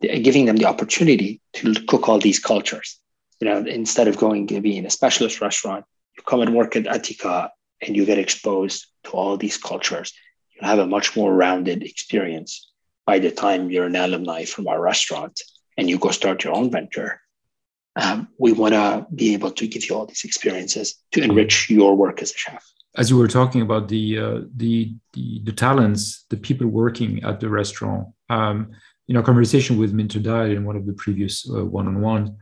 giving 0.00 0.46
them 0.46 0.56
the 0.56 0.66
opportunity 0.66 1.40
to 1.54 1.74
cook 1.86 2.08
all 2.08 2.18
these 2.18 2.38
cultures. 2.38 2.98
You 3.40 3.48
know, 3.48 3.58
instead 3.58 4.08
of 4.08 4.16
going 4.16 4.46
to 4.48 4.60
be 4.60 4.76
in 4.76 4.86
a 4.86 4.90
specialist 4.90 5.40
restaurant, 5.40 5.84
you 6.16 6.22
come 6.22 6.40
and 6.40 6.54
work 6.54 6.76
at 6.76 6.84
Atica 6.84 7.50
and 7.84 7.96
you 7.96 8.04
get 8.04 8.18
exposed 8.18 8.86
to 9.04 9.10
all 9.10 9.36
these 9.36 9.56
cultures. 9.56 10.12
You'll 10.54 10.68
have 10.68 10.78
a 10.78 10.86
much 10.86 11.16
more 11.16 11.32
rounded 11.32 11.82
experience 11.82 12.70
by 13.06 13.18
the 13.18 13.30
time 13.30 13.70
you're 13.70 13.86
an 13.86 13.96
alumni 13.96 14.44
from 14.44 14.66
our 14.68 14.80
restaurant 14.80 15.40
and 15.76 15.88
you 15.88 15.98
go 15.98 16.10
start 16.10 16.44
your 16.44 16.54
own 16.54 16.70
venture. 16.70 17.20
Um, 17.96 18.28
we 18.38 18.52
want 18.52 18.74
to 18.74 19.06
be 19.14 19.34
able 19.34 19.52
to 19.52 19.66
give 19.68 19.88
you 19.88 19.94
all 19.94 20.06
these 20.06 20.24
experiences 20.24 20.96
to 21.12 21.22
enrich 21.22 21.70
your 21.70 21.96
work 21.96 22.22
as 22.22 22.30
a 22.32 22.36
chef. 22.36 22.64
As 22.96 23.10
you 23.10 23.18
were 23.18 23.28
talking 23.28 23.62
about 23.62 23.88
the 23.88 24.18
uh, 24.18 24.40
the, 24.56 24.94
the, 25.12 25.40
the 25.44 25.52
talents, 25.52 26.24
the 26.30 26.36
people 26.36 26.66
working 26.66 27.22
at 27.24 27.40
the 27.40 27.48
restaurant, 27.48 28.08
um, 28.30 28.70
in 29.08 29.16
our 29.16 29.22
conversation 29.22 29.78
with 29.78 29.92
Minter 29.92 30.20
Dial 30.20 30.50
in 30.50 30.64
one 30.64 30.76
of 30.76 30.86
the 30.86 30.92
previous 30.92 31.48
uh, 31.50 31.64
one-on-one, 31.64 32.36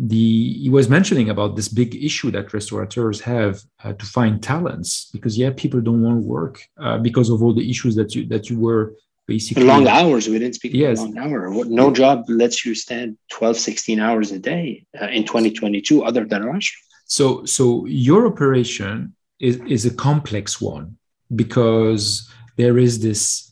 the 0.00 0.54
he 0.54 0.70
was 0.70 0.88
mentioning 0.88 1.28
about 1.28 1.56
this 1.56 1.68
big 1.68 1.94
issue 1.94 2.30
that 2.30 2.54
restaurateurs 2.54 3.20
have 3.20 3.60
uh, 3.84 3.92
to 3.92 4.06
find 4.06 4.42
talents 4.42 5.10
because 5.12 5.36
yeah, 5.36 5.50
people 5.54 5.80
don't 5.82 6.02
want 6.02 6.22
to 6.22 6.26
work 6.26 6.66
uh, 6.78 6.96
because 6.96 7.28
of 7.28 7.42
all 7.42 7.52
the 7.52 7.68
issues 7.68 7.94
that 7.96 8.14
you 8.14 8.24
that 8.26 8.48
you 8.48 8.58
were 8.58 8.94
basically 9.26 9.64
long 9.64 9.86
hours. 9.86 10.26
We 10.26 10.38
didn't 10.38 10.54
speak 10.54 10.72
yes. 10.72 10.98
long 10.98 11.18
hour. 11.18 11.50
No 11.66 11.92
job 11.92 12.24
lets 12.28 12.64
you 12.64 12.74
stand 12.74 13.18
12 13.30 13.58
16 13.58 14.00
hours 14.00 14.32
a 14.32 14.38
day 14.38 14.86
uh, 15.00 15.08
in 15.08 15.24
2022 15.24 16.02
other 16.02 16.24
than 16.24 16.46
restaurant. 16.46 16.86
So 17.04 17.44
so 17.44 17.84
your 17.84 18.26
operation 18.26 19.14
is, 19.38 19.56
is 19.66 19.84
a 19.84 19.94
complex 19.94 20.62
one 20.62 20.96
because 21.34 22.30
there 22.56 22.78
is 22.78 23.02
this 23.02 23.49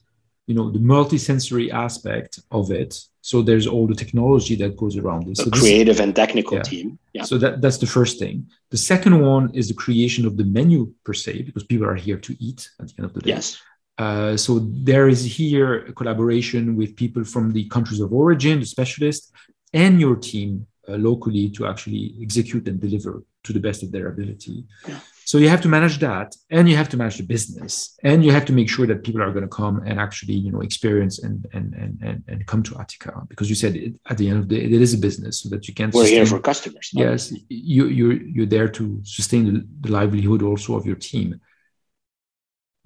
you 0.48 0.54
know 0.56 0.66
the 0.76 0.84
multisensory 0.94 1.66
aspect 1.84 2.32
of 2.50 2.70
it 2.82 2.92
so 3.30 3.42
there's 3.42 3.66
all 3.66 3.86
the 3.86 3.94
technology 4.04 4.54
that 4.56 4.74
goes 4.82 4.96
around 4.96 5.26
this. 5.26 5.38
so 5.44 5.50
creative 5.50 5.96
this, 5.96 6.04
and 6.04 6.16
technical 6.16 6.56
yeah. 6.56 6.62
team. 6.62 6.98
Yeah. 7.12 7.24
So 7.24 7.36
that, 7.42 7.60
that's 7.60 7.76
the 7.76 7.90
first 7.98 8.18
thing. 8.18 8.36
The 8.70 8.78
second 8.78 9.20
one 9.20 9.50
is 9.52 9.68
the 9.68 9.74
creation 9.74 10.24
of 10.24 10.38
the 10.38 10.44
menu 10.44 10.94
per 11.04 11.12
se, 11.12 11.42
because 11.42 11.64
people 11.64 11.86
are 11.86 11.94
here 12.06 12.16
to 12.16 12.32
eat 12.42 12.60
at 12.80 12.88
the 12.88 12.94
end 12.96 13.04
of 13.04 13.12
the 13.12 13.20
day. 13.20 13.32
Yes. 13.34 13.60
Uh, 13.98 14.34
so 14.34 14.60
there 14.90 15.08
is 15.08 15.22
here 15.24 15.70
a 15.90 15.92
collaboration 15.92 16.74
with 16.74 16.96
people 16.96 17.22
from 17.22 17.52
the 17.52 17.68
countries 17.68 18.00
of 18.00 18.14
origin, 18.14 18.60
the 18.60 18.66
specialists, 18.66 19.30
and 19.74 20.00
your 20.00 20.16
team 20.16 20.66
uh, 20.88 20.92
locally 20.92 21.50
to 21.50 21.66
actually 21.66 22.16
execute 22.22 22.66
and 22.66 22.80
deliver 22.80 23.22
to 23.44 23.52
the 23.52 23.60
best 23.60 23.82
of 23.82 23.92
their 23.92 24.08
ability. 24.08 24.64
Yeah. 24.88 25.00
So 25.28 25.34
you 25.42 25.48
have 25.54 25.62
to 25.66 25.70
manage 25.76 25.96
that, 26.08 26.28
and 26.56 26.64
you 26.70 26.76
have 26.80 26.90
to 26.92 26.96
manage 26.96 27.18
the 27.18 27.28
business, 27.36 27.72
and 28.10 28.24
you 28.24 28.30
have 28.36 28.46
to 28.46 28.54
make 28.58 28.68
sure 28.74 28.86
that 28.90 29.04
people 29.06 29.22
are 29.22 29.32
going 29.36 29.48
to 29.50 29.56
come 29.62 29.76
and 29.88 29.96
actually, 30.06 30.36
you 30.44 30.50
know, 30.52 30.62
experience 30.68 31.16
and 31.26 31.38
and 31.56 31.66
and 31.82 31.92
and, 32.06 32.18
and 32.30 32.38
come 32.50 32.62
to 32.68 32.72
Atica 32.82 33.14
because 33.30 33.48
you 33.50 33.58
said 33.62 33.72
it, 33.84 33.92
at 34.10 34.16
the 34.18 34.26
end 34.30 34.38
of 34.40 34.48
the 34.48 34.54
day, 34.54 34.62
it 34.76 34.82
is 34.86 34.92
a 34.94 35.00
business, 35.08 35.34
so 35.40 35.46
that 35.52 35.62
you 35.68 35.74
can. 35.78 35.88
We're 35.90 36.02
sustain, 36.02 36.18
here 36.18 36.26
for 36.34 36.40
customers. 36.52 36.86
Yes, 37.04 37.20
you 37.48 37.82
you're 37.98 38.18
you're 38.34 38.52
there 38.56 38.70
to 38.78 38.84
sustain 39.18 39.42
the, 39.48 39.54
the 39.84 39.90
livelihood 39.98 40.42
also 40.42 40.70
of 40.78 40.84
your 40.90 41.00
team 41.10 41.28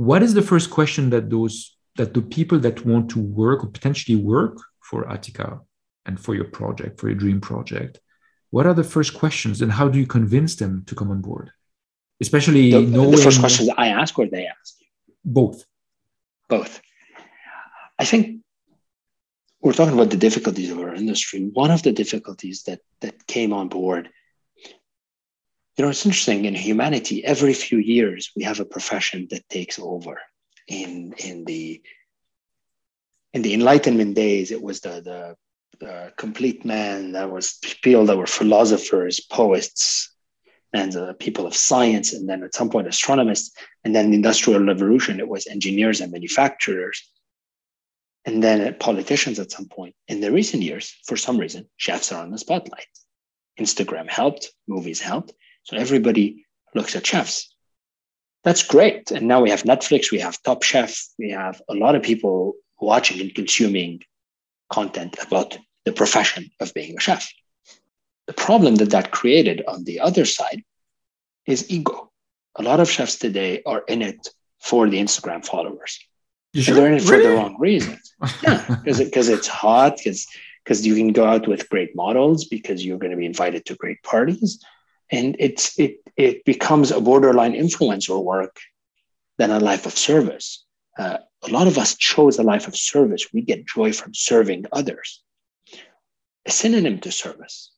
what 0.02 0.22
is 0.22 0.34
the 0.34 0.42
first 0.42 0.70
question 0.70 1.11
that 1.11 1.30
those 1.30 1.76
that 1.96 2.14
the 2.14 2.22
people 2.22 2.58
that 2.58 2.84
want 2.84 3.11
to 3.11 3.20
work 3.20 3.62
or 3.62 3.68
potentially 3.68 4.16
work 4.16 4.58
for 4.80 5.04
Atica 5.04 5.61
and 6.06 6.18
for 6.18 6.34
your 6.34 6.46
project, 6.46 6.99
for 6.99 7.08
your 7.08 7.18
dream 7.18 7.40
project, 7.40 8.00
what 8.50 8.66
are 8.66 8.75
the 8.75 8.90
first 8.94 9.14
questions 9.14 9.62
and 9.62 9.70
how 9.70 9.88
do 9.88 9.99
you 9.99 10.06
convince 10.06 10.56
them 10.56 10.84
to 10.87 10.94
come 10.94 11.11
on 11.11 11.20
board? 11.20 11.52
Especially 12.21 12.71
the, 12.71 12.81
knowing 12.81 13.11
the 13.11 13.16
first 13.16 13.40
questions 13.40 13.69
I 13.76 13.88
ask 13.88 14.19
or 14.19 14.26
they 14.26 14.47
ask? 14.47 14.76
You? 14.81 14.87
Both. 15.25 15.64
Both. 16.49 16.81
I 17.99 18.04
think 18.04 18.42
we're 19.61 19.73
talking 19.73 19.95
about 19.95 20.11
the 20.11 20.16
difficulties 20.16 20.71
of 20.71 20.78
our 20.78 20.95
industry. 20.95 21.50
One 21.52 21.71
of 21.71 21.83
the 21.83 21.92
difficulties 21.92 22.64
that 22.64 22.81
that 23.00 23.26
came 23.26 23.52
on 23.52 23.69
board 23.69 24.11
you 25.76 25.85
know, 25.85 25.90
it's 25.90 26.04
interesting 26.04 26.45
in 26.45 26.54
humanity, 26.54 27.25
every 27.25 27.54
few 27.54 27.78
years 27.78 28.31
we 28.37 28.42
have 28.42 28.61
a 28.61 28.64
profession 28.64 29.26
that 29.31 29.49
takes 29.49 29.78
over. 29.78 30.21
In 30.69 31.14
in 31.19 31.45
the 31.45 31.83
in 33.33 33.42
the 33.42 33.54
Enlightenment 33.54 34.14
days, 34.14 34.52
it 34.52 34.62
was 34.62 34.81
the 34.81 35.00
the, 35.00 35.37
the 35.85 36.12
complete 36.16 36.64
man. 36.64 37.12
That 37.12 37.31
was 37.31 37.59
people 37.83 38.07
that 38.07 38.16
were 38.16 38.26
philosophers, 38.26 39.21
poets, 39.21 40.12
and 40.73 40.97
uh, 40.97 41.12
people 41.14 41.47
of 41.47 41.55
science, 41.55 42.12
and 42.12 42.29
then 42.29 42.43
at 42.43 42.55
some 42.55 42.71
point 42.71 42.88
astronomers, 42.88 43.52
and 43.85 43.95
then 43.95 44.11
the 44.11 44.17
Industrial 44.17 44.64
Revolution, 44.64 45.21
it 45.21 45.29
was 45.29 45.47
engineers 45.47 46.00
and 46.00 46.12
manufacturers, 46.12 47.11
and 48.25 48.43
then 48.43 48.75
politicians 48.79 49.38
at 49.38 49.50
some 49.50 49.69
point. 49.69 49.95
In 50.09 50.21
the 50.21 50.33
recent 50.33 50.62
years, 50.62 50.97
for 51.07 51.17
some 51.17 51.38
reason, 51.38 51.69
chefs 51.76 52.12
are 52.12 52.23
on 52.23 52.31
the 52.31 52.38
spotlight. 52.38 52.87
Instagram 53.61 54.09
helped, 54.09 54.50
movies 54.67 55.00
helped, 55.00 55.33
so 55.64 55.76
everybody 55.76 56.47
looks 56.75 56.97
at 56.97 57.07
chefs. 57.07 57.55
That's 58.45 58.62
great. 58.62 59.11
And 59.11 59.29
now 59.29 59.41
we 59.41 59.50
have 59.50 59.62
Netflix, 59.62 60.11
we 60.11 60.19
have 60.19 60.43
Top 60.43 60.62
Chef, 60.62 60.99
we 61.19 61.31
have 61.31 61.61
a 61.69 61.75
lot 61.75 61.95
of 61.95 62.02
people 62.02 62.55
watching 62.81 63.21
and 63.21 63.35
consuming 63.35 64.00
content 64.71 65.17
about 65.25 65.59
the 65.85 65.93
profession 65.93 66.50
of 66.61 66.75
being 66.75 66.97
a 66.97 67.00
chef. 67.00 67.31
The 68.26 68.33
problem 68.33 68.76
that 68.76 68.91
that 68.91 69.11
created 69.11 69.62
on 69.67 69.85
the 69.85 70.00
other 70.00 70.25
side 70.25 70.62
is 71.47 71.71
ego. 71.71 72.11
A 72.57 72.62
lot 72.62 72.81
of 72.81 72.91
chefs 72.91 73.19
today 73.19 73.62
are 73.67 73.83
in 73.88 74.02
it 74.02 74.29
for 74.61 74.88
the 74.88 74.99
Instagram 74.99 75.45
followers. 75.45 75.99
Sure? 76.55 76.75
They're 76.75 76.87
in 76.87 76.95
it 76.95 77.02
for 77.02 77.12
really? 77.12 77.26
the 77.29 77.35
wrong 77.35 77.57
reasons. 77.59 78.14
Yeah, 78.43 78.64
because 78.69 78.99
because 78.99 79.29
it's 79.29 79.49
hot, 79.49 79.97
because 79.97 80.26
because 80.62 80.87
you 80.87 80.95
can 80.95 81.12
go 81.12 81.25
out 81.25 81.49
with 81.49 81.69
great 81.69 81.97
models, 81.97 82.45
because 82.45 82.85
you're 82.85 82.99
going 82.99 83.11
to 83.11 83.17
be 83.17 83.26
invited 83.26 83.64
to 83.67 83.75
great 83.75 84.02
parties, 84.02 84.62
and 85.11 85.35
it's 85.38 85.79
it 85.79 85.97
it 86.17 86.45
becomes 86.45 86.91
a 86.91 87.00
borderline 87.00 87.55
influencer 87.55 88.23
work 88.23 88.61
than 89.38 89.50
a 89.50 89.59
life 89.59 89.87
of 89.87 89.97
service. 89.97 90.64
Uh, 90.99 91.19
a 91.43 91.49
lot 91.49 91.67
of 91.67 91.79
us 91.79 91.97
chose 91.97 92.38
a 92.38 92.43
life 92.43 92.69
of 92.69 92.76
service. 92.76 93.26
We 93.33 93.43
get 93.43 93.67
joy 93.67 93.93
from 93.93 94.14
serving 94.14 94.67
others. 94.71 95.23
A 96.47 96.50
synonym 96.50 97.00
to 97.00 97.11
service 97.11 97.72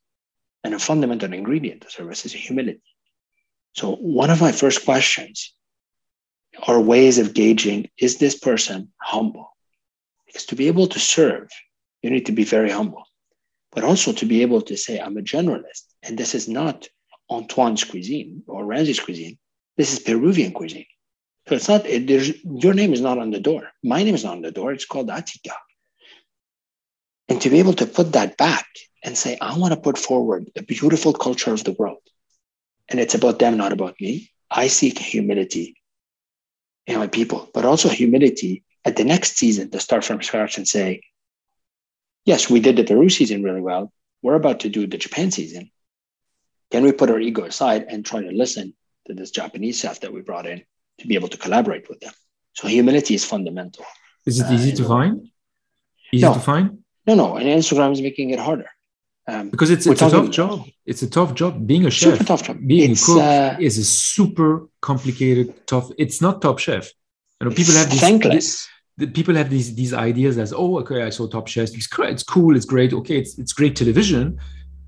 and 0.65 0.75
a 0.75 0.79
fundamental 0.79 1.33
ingredient 1.33 1.83
to 1.83 1.91
service 1.91 2.25
is 2.25 2.33
humility. 2.33 2.83
So, 3.75 3.97
one 3.97 4.31
of 4.31 4.41
my 4.41 4.51
first 4.51 4.85
questions 4.85 5.55
are 6.67 6.81
ways 6.81 7.19
of 7.19 7.35
gauging 7.35 7.91
is 7.99 8.17
this 8.17 8.39
person 8.39 8.93
humble? 9.01 9.51
Because 10.27 10.47
to 10.47 10.57
be 10.57 10.69
able 10.69 10.87
to 10.89 10.99
serve, 10.99 11.49
you 12.03 12.11
need 12.11 12.27
to 12.27 12.33
be 12.33 12.45
very 12.45 12.71
humble, 12.71 13.05
but 13.73 13.85
also 13.85 14.13
to 14.13 14.27
be 14.27 14.43
able 14.43 14.63
to 14.63 14.77
say, 14.77 14.99
I'm 14.99 15.19
a 15.19 15.23
generalist. 15.23 15.85
And 16.03 16.17
this 16.17 16.35
is 16.35 16.49
not 16.49 16.89
Antoine's 17.31 17.85
cuisine 17.85 18.43
or 18.47 18.65
Ramzi's 18.65 19.01
cuisine. 19.01 19.39
This 19.77 19.93
is 19.93 19.99
Peruvian 19.99 20.53
cuisine. 20.53 20.87
So 21.49 21.57
it's 21.57 21.69
not, 21.69 21.85
it, 21.87 22.09
your 22.45 22.75
name 22.75 22.93
is 22.93 23.01
not 23.01 23.19
on 23.19 23.31
the 23.31 23.41
door. 23.41 23.69
My 23.83 24.03
name 24.03 24.15
is 24.15 24.25
not 24.25 24.37
on 24.37 24.43
the 24.43 24.51
door. 24.51 24.73
It's 24.73 24.87
called 24.87 25.09
Atica. 25.09 25.53
And 27.29 27.41
to 27.41 27.51
be 27.51 27.59
able 27.59 27.73
to 27.75 27.87
put 27.87 28.13
that 28.13 28.37
back 28.37 28.67
and 29.03 29.17
say, 29.17 29.39
I 29.41 29.57
want 29.59 29.73
to 29.75 29.81
put 29.81 29.99
forward 29.99 30.51
a 30.57 30.63
beautiful 30.63 31.13
culture 31.13 31.53
of 31.53 31.65
the 31.65 31.73
world. 31.73 32.03
And 32.89 33.01
it's 33.01 33.15
about 33.15 33.39
them, 33.39 33.57
not 33.57 33.73
about 33.73 33.95
me. 34.01 34.31
I 34.51 34.69
seek 34.69 34.99
humility 34.99 35.77
in 36.87 36.99
my 36.99 37.07
people, 37.07 37.51
but 37.55 37.65
also 37.65 37.89
humility 37.89 38.63
at 38.85 38.97
the 38.97 39.05
next 39.05 39.37
season 39.37 39.71
to 39.71 39.81
start 39.81 40.05
from 40.05 40.23
scratch 40.23 40.59
and 40.59 40.69
say, 40.69 41.03
yes, 42.25 42.51
we 42.51 42.61
did 42.61 42.77
the 42.77 42.85
Peru 42.85 43.09
season 43.09 43.43
really 43.43 43.63
well. 43.63 43.93
We're 44.23 44.35
about 44.35 44.61
to 44.61 44.69
do 44.69 44.87
the 44.87 44.99
Japan 44.99 45.31
season. 45.31 45.71
Can 46.71 46.83
we 46.83 46.93
put 46.93 47.11
our 47.11 47.21
ego 47.21 47.45
aside 47.45 47.87
and 47.89 48.05
try 48.05 48.23
to 48.23 48.31
listen 48.31 48.75
to 49.07 49.15
this 49.15 49.31
Japanese 49.31 49.79
staff 49.79 50.01
that 50.01 50.13
we 50.13 50.21
brought 50.21 50.47
in 50.47 50.63
to 50.99 51.07
be 51.07 51.15
able 51.15 51.29
to 51.29 51.39
collaborate 51.39 51.89
with 51.89 52.01
them? 52.01 52.13
So 52.55 52.69
humility 52.69 53.15
is 53.15 53.25
fundamental. 53.25 53.85
Is 54.27 54.41
it 54.41 54.51
easy 54.53 54.73
uh, 54.73 54.77
to 54.77 54.85
find? 54.85 55.29
Easy 56.13 56.25
no, 56.25 56.35
to 56.35 56.41
find? 56.41 56.84
No, 57.07 57.15
no. 57.15 57.37
And 57.37 57.47
Instagram 57.47 57.93
is 57.93 58.01
making 58.01 58.31
it 58.31 58.39
harder. 58.39 58.69
Um, 59.27 59.49
because 59.49 59.71
it's, 59.71 59.87
it's 59.87 60.03
a 60.03 60.11
tough 60.11 60.31
job. 60.31 60.67
It's 60.85 61.03
a 61.03 61.09
tough 61.09 61.35
job. 61.35 61.67
Being 61.67 61.87
a 61.87 61.91
chef, 61.91 62.13
super 62.13 62.25
tough 62.25 62.43
job. 62.43 62.59
being 62.67 62.93
it's, 62.93 63.03
a 63.03 63.07
cook 63.07 63.23
uh, 63.23 63.57
is 63.59 63.79
a 63.79 63.85
super 63.85 64.69
complicated, 64.83 65.67
tough. 65.67 65.91
It's 65.97 66.21
not 66.21 66.43
top 66.43 66.59
chef. 66.59 66.91
You 67.41 67.49
know, 67.49 67.55
people 67.55 67.75
have 67.75 67.91
these, 67.91 68.01
thankless. 68.01 68.69
The, 68.97 69.07
people 69.07 69.35
have 69.35 69.51
these 69.51 69.75
these 69.75 69.93
ideas 69.93 70.39
as, 70.39 70.53
oh, 70.53 70.79
okay, 70.81 71.03
I 71.03 71.11
saw 71.11 71.27
Top 71.27 71.49
Chef. 71.49 71.71
It's 71.75 71.89
it's 71.99 72.23
cool. 72.23 72.55
It's 72.55 72.65
great. 72.65 72.93
Okay, 72.93 73.19
it's 73.19 73.39
it's 73.39 73.53
great 73.53 73.75
television, 73.77 74.39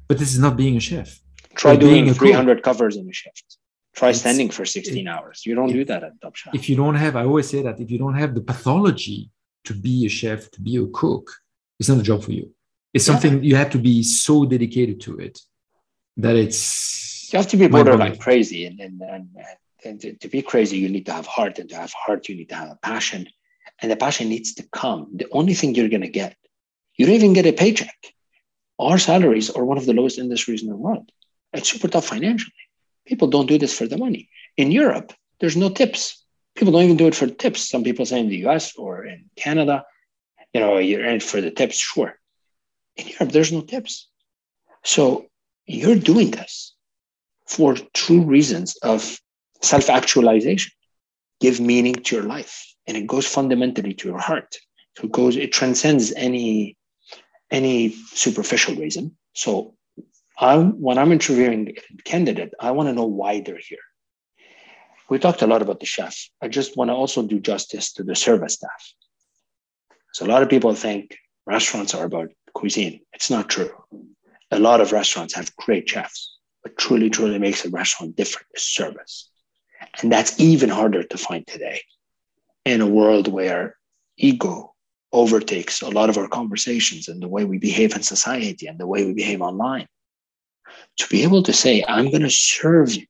but 0.07 0.19
this 0.19 0.33
is 0.33 0.39
not 0.39 0.57
being 0.57 0.77
a 0.77 0.81
chef. 0.81 1.19
Try 1.55 1.75
or 1.75 1.77
doing 1.79 2.13
300 2.13 2.63
covers 2.63 2.97
in 2.97 3.09
a 3.09 3.13
shift. 3.13 3.57
Try 3.95 4.11
it's, 4.11 4.21
standing 4.21 4.51
for 4.51 4.65
16 4.65 5.07
it, 5.07 5.11
hours. 5.11 5.45
You 5.47 5.55
don't 5.55 5.73
do 5.73 5.85
that 5.87 6.05
at 6.05 6.21
Top 6.21 6.37
Chef. 6.37 6.55
If 6.55 6.69
you 6.69 6.77
don't 6.77 6.95
have, 6.95 7.17
I 7.17 7.25
always 7.25 7.49
say 7.49 7.63
that 7.63 7.81
if 7.81 7.91
you 7.91 7.99
don't 7.99 8.15
have 8.15 8.35
the 8.35 8.43
pathology 8.43 9.31
to 9.65 9.73
be 9.75 10.07
a 10.07 10.09
chef, 10.11 10.51
to 10.53 10.61
be 10.61 10.77
a 10.77 10.87
cook, 10.89 11.33
it's 11.79 11.89
not 11.89 11.99
a 11.99 12.03
job 12.03 12.23
for 12.25 12.33
you. 12.33 12.53
It's 12.95 13.05
something 13.05 13.35
yeah. 13.35 13.49
you 13.49 13.57
have 13.57 13.71
to 13.71 13.79
be 13.79 14.03
so 14.03 14.45
dedicated 14.47 15.01
to 15.03 15.19
it 15.19 15.41
that 16.17 16.37
it's 16.37 17.31
you 17.33 17.39
have 17.39 17.49
to 17.49 17.57
be 17.57 17.69
borderline 17.69 18.17
crazy 18.17 18.65
and, 18.65 18.81
and, 18.81 19.03
and, 19.03 19.29
and 19.85 20.01
to, 20.01 20.15
to, 20.15 20.29
be 20.29 20.41
crazy 20.41 20.79
you 20.79 20.89
need 20.89 21.07
to 21.07 21.13
have 21.13 21.27
heart 21.27 21.59
and 21.59 21.69
to 21.69 21.77
have 21.77 21.93
heart 21.93 22.29
you 22.29 22.37
need 22.37 22.49
to 22.49 22.55
have 22.55 22.71
a 22.71 22.79
passion. 22.83 23.27
And 23.83 23.91
the 23.91 23.97
passion 23.97 24.31
needs 24.31 24.55
to 24.55 24.63
come. 24.73 25.11
The 25.15 25.27
only 25.33 25.53
thing 25.53 25.75
you're 25.75 25.91
going 25.91 26.03
to 26.03 26.09
get 26.09 26.37
you 26.97 27.05
don't 27.05 27.15
even 27.17 27.35
get 27.35 27.45
a 27.45 27.53
paycheck. 27.53 27.99
Our 28.79 28.99
salaries 28.99 29.51
are 29.51 29.65
one 29.65 29.77
of 29.77 29.85
the 29.85 29.93
lowest 29.93 30.19
industries 30.19 30.63
in 30.63 30.71
the 30.71 30.77
world. 30.77 31.11
It's 31.53 31.71
super 31.71 31.89
tough 31.89 32.07
financially. 32.07 32.53
People 33.07 33.29
don't 33.29 33.47
do 33.47 33.59
this 33.59 33.77
for 33.77 33.87
the 33.87 33.99
money. 33.99 34.31
In 34.57 34.73
europe 34.73 35.13
there's 35.41 35.57
no 35.57 35.69
tips. 35.69 36.25
People 36.55 36.73
don't 36.73 36.85
even 36.85 36.97
do 36.97 37.09
it 37.09 37.15
for 37.15 37.27
tips. 37.27 37.69
Some 37.69 37.85
people 37.85 38.07
say 38.07 38.21
in 38.21 38.29
the 38.31 38.47
us 38.47 38.75
or 38.77 39.05
in 39.05 39.29
canada 39.37 39.85
you 40.57 40.63
know 40.63 40.79
you're 40.79 41.05
in 41.05 41.21
for 41.21 41.43
the 41.43 41.51
tips 41.51 41.79
sure 41.79 42.13
in 42.97 43.09
Europe, 43.09 43.33
there's 43.33 43.53
no 43.53 43.61
tips. 43.61 44.09
So 44.85 45.27
you're 45.67 45.97
doing 46.13 46.31
this 46.31 46.75
for 47.47 47.75
true 47.93 48.23
reasons 48.23 48.77
of 48.77 49.21
self 49.63 49.91
actualization. 49.91 50.73
Give 51.41 51.61
meaning 51.61 51.97
to 52.05 52.17
your 52.17 52.25
life. 52.25 52.55
And 52.87 52.97
it 52.97 53.07
goes 53.07 53.27
fundamentally 53.27 53.93
to 53.95 54.09
your 54.09 54.19
heart. 54.19 54.57
So 54.97 55.05
it 55.05 55.13
goes, 55.13 55.37
it 55.37 55.53
transcends 55.53 56.15
any 56.15 56.79
any 57.51 57.91
superficial 58.25 58.75
reason. 58.77 59.17
So 59.35 59.75
I'm, 60.39 60.81
when 60.81 60.97
I'm 60.97 61.13
interviewing 61.13 61.75
a 61.99 62.03
candidate, 62.03 62.55
I 62.59 62.71
want 62.71 62.89
to 62.89 62.95
know 62.95 63.05
why 63.21 63.41
they're 63.41 63.67
here. 63.71 63.87
We 65.11 65.19
talked 65.19 65.43
a 65.43 65.47
lot 65.47 65.63
about 65.63 65.81
the 65.81 65.87
chef. 65.87 66.17
I 66.43 66.49
just 66.49 66.77
want 66.77 66.89
to 66.89 66.95
also 66.95 67.23
do 67.23 67.39
justice 67.39 67.93
to 67.95 68.03
the 68.03 68.17
service 68.17 68.55
staff. 68.55 68.96
So 70.17 70.25
a 70.25 70.33
lot 70.33 70.43
of 70.43 70.49
people 70.49 70.75
think 70.75 71.19
restaurants 71.45 71.93
are 71.95 72.07
about 72.07 72.31
cuisine. 72.55 73.01
It's 73.13 73.29
not 73.29 73.51
true. 73.51 73.71
A 74.51 74.59
lot 74.59 74.81
of 74.81 74.91
restaurants 74.91 75.35
have 75.35 75.55
great 75.57 75.87
chefs. 75.87 76.39
What 76.63 76.79
truly, 76.79 77.11
truly 77.11 77.39
makes 77.39 77.67
a 77.67 77.69
restaurant 77.69 78.17
different 78.17 78.47
is 78.55 78.63
service. 78.63 79.29
And 80.01 80.11
that's 80.11 80.41
even 80.41 80.71
harder 80.71 81.03
to 81.03 81.19
find 81.19 81.47
today 81.47 81.83
in 82.65 82.81
a 82.81 82.87
world 82.87 83.29
where 83.29 83.77
ego 84.17 84.73
overtakes 85.13 85.83
a 85.83 85.91
lot 85.91 86.09
of 86.09 86.17
our 86.17 86.29
conversations 86.29 87.09
and 87.09 87.21
the 87.21 87.29
way 87.29 87.45
we 87.45 87.59
behave 87.59 87.95
in 87.95 88.03
society 88.03 88.69
and 88.69 88.81
the 88.81 88.87
way 88.87 89.05
we 89.05 89.13
behave 89.13 89.43
online. 89.43 89.87
To 91.01 91.09
be 91.09 91.25
able 91.25 91.43
to 91.43 91.53
say, 91.53 91.85
I'm 91.87 92.09
going 92.09 92.23
to 92.23 92.31
serve 92.31 92.95
you, 92.95 93.05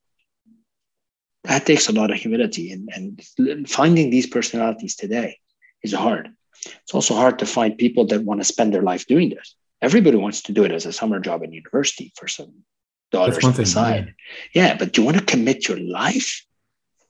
that 1.44 1.66
takes 1.66 1.88
a 1.88 1.92
lot 1.92 2.10
of 2.10 2.16
humility. 2.16 2.72
And, 2.72 3.20
and 3.38 3.70
finding 3.70 4.10
these 4.10 4.26
personalities 4.26 4.96
today 4.96 5.38
is 5.84 5.92
hard. 5.92 6.30
It's 6.64 6.94
also 6.94 7.14
hard 7.14 7.38
to 7.40 7.46
find 7.46 7.76
people 7.76 8.06
that 8.06 8.24
want 8.24 8.40
to 8.40 8.44
spend 8.44 8.72
their 8.72 8.82
life 8.82 9.06
doing 9.06 9.30
this. 9.30 9.54
Everybody 9.82 10.16
wants 10.16 10.42
to 10.42 10.52
do 10.52 10.64
it 10.64 10.72
as 10.72 10.86
a 10.86 10.92
summer 10.92 11.20
job 11.20 11.42
in 11.42 11.52
university 11.52 12.12
for 12.16 12.28
some 12.28 12.52
dollars 13.12 13.44
on 13.44 13.52
the 13.52 13.66
side. 13.66 14.14
Yeah. 14.54 14.68
yeah, 14.68 14.76
but 14.76 14.92
do 14.92 15.00
you 15.00 15.06
want 15.06 15.18
to 15.18 15.24
commit 15.24 15.68
your 15.68 15.78
life 15.78 16.44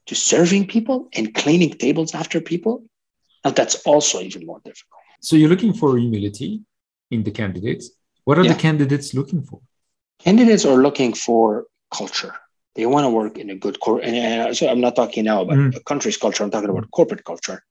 to 0.06 0.14
serving 0.14 0.66
people 0.66 1.08
and 1.14 1.34
cleaning 1.34 1.70
tables 1.70 2.14
after 2.14 2.40
people? 2.40 2.84
Now 3.44 3.52
that's 3.52 3.76
also 3.86 4.20
even 4.20 4.44
more 4.44 4.60
difficult. 4.64 5.00
So 5.20 5.36
you're 5.36 5.48
looking 5.48 5.72
for 5.72 5.96
humility 5.96 6.62
in 7.10 7.22
the 7.22 7.30
candidates. 7.30 7.90
What 8.24 8.38
are 8.38 8.44
yeah. 8.44 8.52
the 8.52 8.58
candidates 8.58 9.14
looking 9.14 9.42
for? 9.42 9.60
Candidates 10.18 10.64
are 10.64 10.76
looking 10.76 11.14
for 11.14 11.66
culture. 11.92 12.34
They 12.74 12.86
want 12.86 13.04
to 13.04 13.10
work 13.10 13.38
in 13.38 13.50
a 13.50 13.54
good 13.54 13.80
core. 13.80 14.00
And 14.02 14.56
so 14.56 14.68
I'm 14.68 14.80
not 14.80 14.96
talking 14.96 15.24
now 15.24 15.42
about 15.42 15.56
mm. 15.56 15.76
a 15.76 15.80
country's 15.80 16.16
culture. 16.16 16.44
I'm 16.44 16.50
talking 16.50 16.68
about 16.68 16.90
corporate 16.90 17.24
culture. 17.24 17.62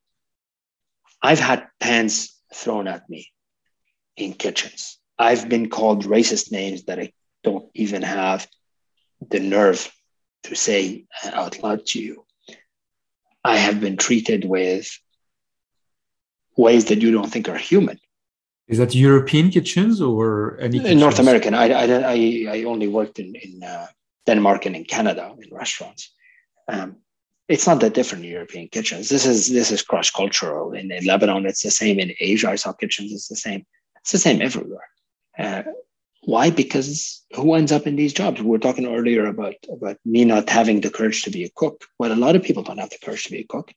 I've 1.22 1.40
had 1.40 1.68
pans 1.80 2.36
thrown 2.54 2.88
at 2.88 3.10
me 3.10 3.32
in 4.18 4.34
kitchens. 4.34 4.98
I've 5.18 5.48
been 5.50 5.70
called 5.70 6.06
racist 6.06 6.52
names 6.52 6.86
that 6.86 7.00
I 7.00 7.14
don't 7.44 7.70
even 7.74 8.02
have 8.02 8.48
the 9.30 9.40
nerve 9.40 9.92
to 10.44 10.56
say 10.56 11.06
out 11.24 11.62
loud 11.64 11.86
to 11.88 12.00
you. 12.00 12.26
I 13.44 13.58
have 13.58 13.80
been 13.80 13.98
treated 13.98 14.46
with 14.46 14.88
ways 16.58 16.86
that 16.86 17.02
you 17.02 17.12
don't 17.12 17.32
think 17.32 17.50
are 17.50 17.58
human. 17.58 18.00
Is 18.68 18.80
that 18.80 18.96
European 18.96 19.52
kitchens 19.52 20.02
or 20.02 20.58
any? 20.60 20.80
Kitchens? 20.80 21.00
North 21.00 21.20
American. 21.20 21.54
I, 21.54 21.68
I, 21.70 22.48
I, 22.50 22.64
only 22.64 22.88
worked 22.88 23.20
in, 23.20 23.36
in 23.36 23.62
uh, 23.64 23.86
Denmark 24.26 24.66
and 24.66 24.76
in 24.76 24.86
Canada 24.86 25.36
in 25.40 25.56
restaurants. 25.56 26.12
Um, 26.68 26.98
it's 27.48 27.68
not 27.68 27.80
that 27.82 27.94
different 27.94 28.26
in 28.26 28.32
European 28.32 28.68
kitchens. 28.68 29.10
This 29.10 29.26
is 29.26 29.50
this 29.50 29.72
is 29.72 29.82
cross 29.82 30.10
cultural. 30.10 30.74
In, 30.74 30.92
in, 30.92 31.06
Lebanon, 31.06 31.46
it's 31.46 31.62
the 31.62 31.72
same. 31.72 32.00
In 32.00 32.14
Asia, 32.20 32.50
I 32.50 32.56
saw 32.56 32.74
kitchens. 32.74 33.12
It's 33.12 33.28
the 33.28 33.36
same. 33.36 33.66
It's 34.02 34.12
the 34.12 34.18
same 34.18 34.42
everywhere. 34.42 34.90
Uh, 35.38 35.64
why? 36.24 36.50
Because 36.50 37.24
who 37.36 37.54
ends 37.54 37.72
up 37.72 37.86
in 37.86 37.96
these 37.96 38.14
jobs? 38.14 38.42
We 38.42 38.50
were 38.50 38.58
talking 38.58 38.88
earlier 38.88 39.28
about 39.28 39.56
about 39.72 39.98
me 40.06 40.26
not 40.26 40.50
having 40.50 40.82
the 40.82 40.90
courage 40.90 41.24
to 41.24 41.30
be 41.30 41.44
a 41.44 41.52
cook. 41.56 41.86
Well, 42.00 42.12
a 42.12 42.16
lot 42.16 42.36
of 42.36 42.44
people 42.44 42.64
don't 42.64 42.80
have 42.80 42.90
the 42.90 43.04
courage 43.04 43.26
to 43.26 43.32
be 43.32 43.42
a 43.42 43.48
cook. 43.48 43.72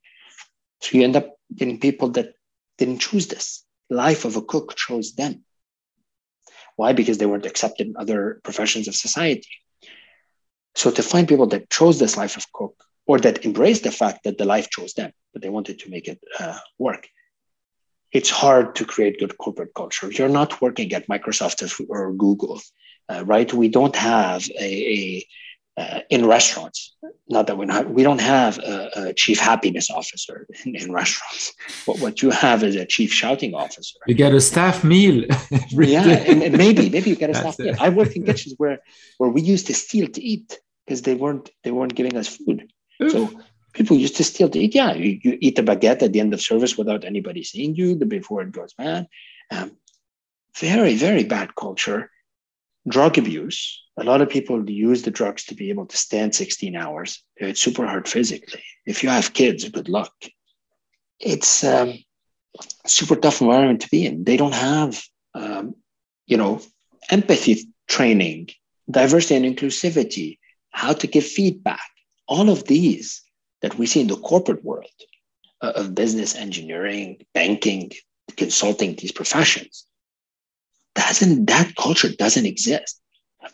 So 0.81 0.97
you 0.97 1.05
end 1.05 1.17
up 1.17 1.37
getting 1.55 1.81
people 1.81 2.11
that 2.11 2.35
didn't 2.79 3.01
choose 3.01 3.27
this. 3.27 3.65
Life 3.91 4.25
of 4.25 4.37
a 4.37 4.43
cook 4.43 4.77
chose 4.77 5.15
them. 5.15 5.45
Why? 6.77 6.93
Because 6.93 7.19
they 7.19 7.27
weren't 7.27 7.47
accepted 7.47 7.89
in 7.89 7.97
other 7.97 8.41
professions 8.45 8.89
of 8.89 8.95
society. 8.95 9.49
So 10.75 10.91
to 10.91 11.03
find 11.03 11.27
people 11.27 11.49
that 11.49 11.71
chose 11.71 11.99
this 11.99 12.17
life 12.17 12.37
of 12.37 12.51
cook 12.53 12.85
or 13.09 13.19
that 13.19 13.45
embrace 13.45 13.81
the 13.81 13.91
fact 13.91 14.19
that 14.25 14.39
the 14.39 14.45
life 14.45 14.69
chose 14.71 14.93
them, 14.93 15.11
but 15.33 15.43
they 15.43 15.49
wanted 15.49 15.81
to 15.81 15.91
make 15.91 16.07
it 16.07 16.21
uh, 16.39 16.59
work. 16.79 17.09
It's 18.13 18.31
hard 18.31 18.77
to 18.77 18.85
create 18.85 19.19
good 19.19 19.37
corporate 19.39 19.75
culture. 19.75 20.11
You're 20.13 20.37
not 20.41 20.61
working 20.61 20.93
at 20.93 21.09
Microsoft 21.09 21.59
or 21.89 22.13
Google, 22.13 22.61
uh, 23.09 23.25
right? 23.25 23.53
We 23.53 23.69
don't 23.69 23.97
have 23.97 24.47
a, 24.61 24.69
a 24.99 25.27
uh, 25.79 26.01
in 26.11 26.27
restaurants. 26.27 26.97
Not 27.29 27.47
that 27.47 27.57
we're 27.57 27.67
not, 27.67 27.89
we 27.89 28.03
don't 28.03 28.21
have 28.21 28.59
a, 28.59 28.91
a 28.97 29.15
chief 29.15 29.39
happiness 29.39 29.91
officer 29.91 30.47
in, 30.65 30.75
in, 30.75 30.93
restaurants. 30.93 31.55
But 31.87 32.01
what 32.01 32.21
you 32.21 32.31
have 32.31 32.65
is 32.65 32.75
a 32.75 32.85
chief 32.85 33.13
shouting 33.13 33.55
officer. 33.55 33.99
You 34.09 34.15
get 34.15 34.35
a 34.35 34.41
staff 34.41 34.83
meal. 34.83 35.25
yeah, 35.71 36.05
and, 36.05 36.43
and, 36.43 36.59
maybe 36.59 36.91
maybe 36.91 37.11
you 37.11 37.17
get 37.17 37.31
a 37.31 37.35
staff 37.43 37.59
meal. 37.61 37.77
I 37.79 37.91
worked 37.91 38.17
in 38.17 38.25
kitchens 38.25 38.55
where 38.59 38.81
where 39.19 39.31
we 39.31 39.41
used 39.41 39.69
to 39.69 39.75
steal 39.75 40.09
to 40.09 40.21
eat 40.21 40.59
because 40.85 41.03
they 41.03 41.15
weren't 41.15 41.49
they 41.63 41.71
weren't 41.71 41.95
giving 41.95 42.17
us 42.17 42.27
food. 42.27 42.73
So 43.07 43.31
people 43.73 43.97
used 43.97 44.17
to 44.17 44.25
steal 44.25 44.49
to 44.49 44.59
eat. 44.59 44.75
Yeah, 44.75 44.95
you, 44.95 45.21
you, 45.23 45.39
eat 45.41 45.59
a 45.59 45.63
baguette 45.63 46.03
at 46.03 46.13
the 46.13 46.21
end 46.21 46.35
of 46.35 46.41
service 46.41 46.77
without 46.77 47.05
anybody 47.05 47.45
seeing 47.45 47.75
you 47.75 47.95
the 47.95 48.07
before 48.07 48.43
it 48.43 48.53
goes 48.53 48.75
bad. 48.75 49.07
Um, 49.51 49.77
very, 50.57 50.97
very 50.97 51.25
bad 51.25 51.55
culture. 51.55 52.11
Drug 52.89 53.19
abuse. 53.19 53.85
A 53.99 54.05
lot 54.05 54.21
of 54.21 54.31
people 54.31 54.69
use 54.69 55.03
the 55.03 55.11
drugs 55.11 55.45
to 55.45 55.55
be 55.55 55.71
able 55.71 55.87
to 55.87 55.97
stand 55.97 56.35
16 56.35 56.75
hours. 56.77 57.23
It's 57.37 57.61
super 57.61 57.87
hard 57.87 58.09
physically. 58.09 58.63
If 58.87 59.03
you 59.03 59.09
have 59.11 59.33
kids, 59.33 59.69
good 59.69 59.89
luck. 59.89 60.13
It's 61.21 61.65
um, 61.65 61.95
super 62.87 63.17
tough 63.17 63.41
environment 63.41 63.83
to 63.83 63.89
be 63.91 64.07
in. 64.07 64.25
They 64.25 64.37
don't 64.37 64.55
have, 64.55 65.03
um, 65.35 65.75
you 66.27 66.37
know, 66.37 66.61
empathy 67.11 67.73
training, 67.89 68.51
diversity 68.91 69.35
and 69.37 69.57
inclusivity, 69.57 70.39
how 70.71 70.93
to 70.93 71.07
give 71.07 71.25
feedback. 71.25 71.91
All 72.29 72.51
of 72.51 72.65
these 72.65 73.23
that 73.63 73.77
we 73.79 73.87
see 73.87 74.01
in 74.01 74.07
the 74.07 74.17
corporate 74.17 74.65
world 74.65 74.87
uh, 75.61 75.73
of 75.75 75.95
business, 75.95 76.37
engineering, 76.37 77.25
banking, 77.35 77.91
consulting, 78.37 78.95
these 78.95 79.13
professions, 79.13 79.87
doesn't 80.95 81.47
that 81.47 81.75
culture 81.77 82.11
doesn't 82.11 82.47
exist. 82.47 83.01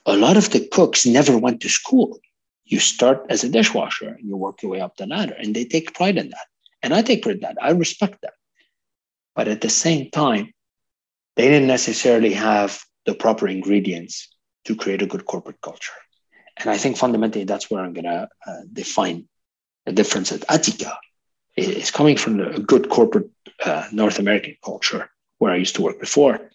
A 0.06 0.16
lot 0.16 0.36
of 0.36 0.50
the 0.50 0.66
cooks 0.72 1.06
never 1.06 1.38
went 1.38 1.60
to 1.60 1.68
school. 1.68 2.18
You 2.64 2.80
start 2.80 3.26
as 3.28 3.44
a 3.44 3.48
dishwasher 3.48 4.08
and 4.08 4.26
you 4.28 4.36
work 4.36 4.62
your 4.62 4.72
way 4.72 4.80
up 4.80 4.96
the 4.96 5.06
ladder, 5.06 5.34
and 5.38 5.54
they 5.54 5.64
take 5.64 5.94
pride 5.94 6.16
in 6.16 6.30
that. 6.30 6.46
And 6.82 6.92
I 6.94 7.02
take 7.02 7.22
pride 7.22 7.36
in 7.36 7.42
that. 7.42 7.58
I 7.60 7.70
respect 7.70 8.18
that. 8.22 8.34
But 9.36 9.48
at 9.48 9.60
the 9.60 9.70
same 9.70 10.10
time, 10.10 10.52
they 11.36 11.48
didn't 11.48 11.68
necessarily 11.68 12.32
have 12.32 12.80
the 13.06 13.14
proper 13.14 13.48
ingredients 13.48 14.28
to 14.64 14.76
create 14.76 15.02
a 15.02 15.06
good 15.06 15.26
corporate 15.26 15.60
culture. 15.60 15.92
And 16.56 16.70
I 16.70 16.78
think 16.78 16.96
fundamentally 16.96 17.44
that's 17.44 17.70
where 17.70 17.82
I'm 17.82 17.92
going 17.92 18.04
to 18.04 18.28
uh, 18.46 18.60
define 18.72 19.28
the 19.86 19.92
difference 19.92 20.32
at 20.32 20.40
Atica 20.42 20.96
is 21.56 21.90
coming 21.90 22.16
from 22.16 22.40
a 22.40 22.58
good 22.58 22.88
corporate 22.88 23.30
uh, 23.64 23.86
North 23.92 24.18
American 24.18 24.56
culture 24.64 25.10
where 25.38 25.52
I 25.52 25.56
used 25.56 25.76
to 25.76 25.82
work 25.82 26.00
before. 26.00 26.50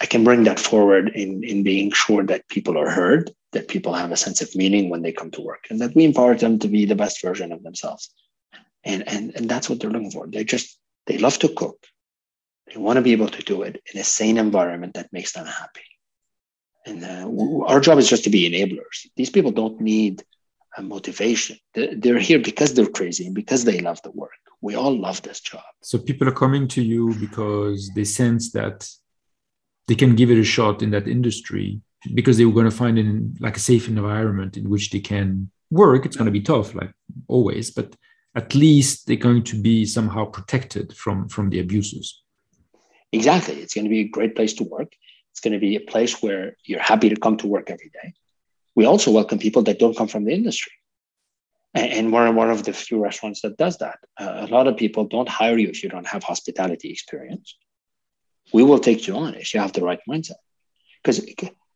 I 0.00 0.06
can 0.06 0.24
bring 0.24 0.44
that 0.44 0.60
forward 0.60 1.08
in, 1.08 1.42
in 1.42 1.62
being 1.62 1.90
sure 1.92 2.22
that 2.24 2.48
people 2.48 2.76
are 2.76 2.90
heard, 2.90 3.30
that 3.52 3.68
people 3.68 3.94
have 3.94 4.12
a 4.12 4.16
sense 4.16 4.42
of 4.42 4.54
meaning 4.54 4.90
when 4.90 5.02
they 5.02 5.12
come 5.12 5.30
to 5.32 5.40
work, 5.40 5.66
and 5.70 5.80
that 5.80 5.94
we 5.94 6.04
empower 6.04 6.34
them 6.34 6.58
to 6.58 6.68
be 6.68 6.84
the 6.84 6.94
best 6.94 7.22
version 7.22 7.52
of 7.52 7.62
themselves. 7.62 8.10
And, 8.84 9.08
and, 9.08 9.34
and 9.34 9.48
that's 9.48 9.70
what 9.70 9.80
they're 9.80 9.90
looking 9.90 10.10
for. 10.10 10.26
They 10.26 10.44
just, 10.44 10.78
they 11.06 11.18
love 11.18 11.38
to 11.38 11.48
cook. 11.48 11.86
They 12.66 12.78
want 12.78 12.98
to 12.98 13.02
be 13.02 13.12
able 13.12 13.28
to 13.28 13.42
do 13.42 13.62
it 13.62 13.80
in 13.92 14.00
a 14.00 14.04
sane 14.04 14.38
environment 14.38 14.94
that 14.94 15.12
makes 15.12 15.32
them 15.32 15.46
happy. 15.46 15.84
And 16.86 17.04
uh, 17.04 17.64
our 17.66 17.80
job 17.80 17.98
is 17.98 18.08
just 18.08 18.24
to 18.24 18.30
be 18.30 18.48
enablers. 18.48 19.06
These 19.16 19.30
people 19.30 19.50
don't 19.50 19.80
need 19.80 20.22
a 20.76 20.82
motivation. 20.82 21.58
They're 21.74 22.18
here 22.18 22.38
because 22.38 22.74
they're 22.74 22.86
crazy 22.86 23.26
and 23.26 23.34
because 23.34 23.64
they 23.64 23.80
love 23.80 24.00
the 24.02 24.12
work. 24.12 24.30
We 24.60 24.76
all 24.76 24.96
love 24.96 25.20
this 25.22 25.40
job. 25.40 25.64
So 25.82 25.98
people 25.98 26.28
are 26.28 26.32
coming 26.32 26.68
to 26.68 26.82
you 26.82 27.14
because 27.14 27.90
they 27.94 28.04
sense 28.04 28.52
that 28.52 28.88
they 29.88 29.94
can 29.94 30.14
give 30.16 30.30
it 30.30 30.38
a 30.38 30.44
shot 30.44 30.82
in 30.82 30.90
that 30.90 31.08
industry 31.08 31.80
because 32.14 32.36
they 32.36 32.44
were 32.44 32.52
going 32.52 32.70
to 32.70 32.76
find 32.76 32.98
in 32.98 33.36
like 33.40 33.56
a 33.56 33.60
safe 33.60 33.88
environment 33.88 34.56
in 34.56 34.70
which 34.70 34.90
they 34.90 35.00
can 35.00 35.50
work. 35.70 36.06
It's 36.06 36.16
going 36.16 36.26
to 36.26 36.32
be 36.32 36.40
tough, 36.40 36.74
like 36.74 36.92
always, 37.26 37.70
but 37.70 37.96
at 38.34 38.54
least 38.54 39.06
they're 39.06 39.16
going 39.16 39.42
to 39.44 39.60
be 39.60 39.86
somehow 39.86 40.26
protected 40.26 40.94
from 40.94 41.28
from 41.28 41.50
the 41.50 41.60
abuses. 41.60 42.22
Exactly. 43.12 43.54
It's 43.54 43.74
going 43.74 43.84
to 43.84 43.90
be 43.90 44.00
a 44.00 44.08
great 44.08 44.36
place 44.36 44.54
to 44.54 44.64
work. 44.64 44.92
It's 45.36 45.42
going 45.42 45.52
to 45.52 45.58
be 45.58 45.76
a 45.76 45.80
place 45.80 46.22
where 46.22 46.56
you're 46.64 46.80
happy 46.80 47.10
to 47.10 47.16
come 47.16 47.36
to 47.36 47.46
work 47.46 47.68
every 47.68 47.90
day. 47.90 48.14
We 48.74 48.86
also 48.86 49.10
welcome 49.10 49.38
people 49.38 49.64
that 49.64 49.78
don't 49.78 49.94
come 49.94 50.08
from 50.08 50.24
the 50.24 50.32
industry. 50.32 50.72
And 51.74 52.10
we're 52.10 52.32
one 52.32 52.50
of 52.50 52.62
the 52.64 52.72
few 52.72 52.98
restaurants 53.02 53.42
that 53.42 53.58
does 53.58 53.76
that. 53.84 53.98
Uh, 54.18 54.46
a 54.48 54.50
lot 54.50 54.66
of 54.66 54.78
people 54.78 55.04
don't 55.04 55.28
hire 55.28 55.58
you 55.58 55.68
if 55.68 55.82
you 55.82 55.90
don't 55.90 56.06
have 56.06 56.22
hospitality 56.22 56.90
experience. 56.90 57.54
We 58.54 58.62
will 58.62 58.78
take 58.78 59.06
you 59.06 59.14
on 59.14 59.34
if 59.34 59.52
you 59.52 59.60
have 59.60 59.74
the 59.74 59.82
right 59.82 60.00
mindset. 60.08 60.40
Because 61.02 61.20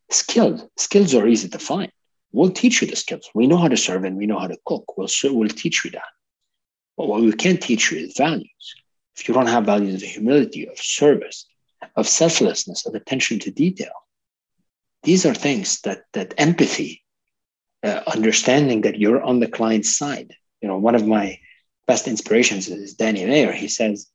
skills, 0.08 0.64
skills 0.78 1.14
are 1.14 1.28
easy 1.28 1.50
to 1.50 1.58
find. 1.58 1.92
We'll 2.32 2.52
teach 2.52 2.80
you 2.80 2.88
the 2.88 2.96
skills. 2.96 3.28
We 3.34 3.46
know 3.46 3.58
how 3.58 3.68
to 3.68 3.76
serve 3.76 4.04
and 4.04 4.16
we 4.16 4.24
know 4.24 4.38
how 4.38 4.46
to 4.46 4.56
cook. 4.64 4.96
We'll, 4.96 5.10
we'll 5.24 5.50
teach 5.50 5.84
you 5.84 5.90
that. 5.90 6.12
But 6.96 7.08
what 7.08 7.20
we 7.20 7.30
can't 7.34 7.60
teach 7.60 7.92
you 7.92 7.98
is 7.98 8.16
values 8.16 8.74
if 9.18 9.28
you 9.28 9.34
don't 9.34 9.48
have 9.48 9.66
values 9.66 10.02
of 10.02 10.08
humility, 10.08 10.66
of 10.66 10.78
service, 10.78 11.46
of 11.96 12.08
selflessness, 12.08 12.86
of 12.86 12.94
attention 12.94 13.38
to 13.40 13.50
detail, 13.50 13.92
these 15.02 15.24
are 15.26 15.34
things 15.34 15.80
that 15.82 16.02
that 16.12 16.34
empathy, 16.36 17.02
uh, 17.82 18.02
understanding 18.06 18.82
that 18.82 18.98
you're 18.98 19.22
on 19.22 19.40
the 19.40 19.48
client's 19.48 19.96
side. 19.96 20.34
You 20.60 20.68
know, 20.68 20.78
one 20.78 20.94
of 20.94 21.06
my 21.06 21.38
best 21.86 22.06
inspirations 22.06 22.68
is 22.68 22.94
Danny 22.94 23.24
Meyer. 23.24 23.52
He 23.52 23.68
says, 23.68 24.08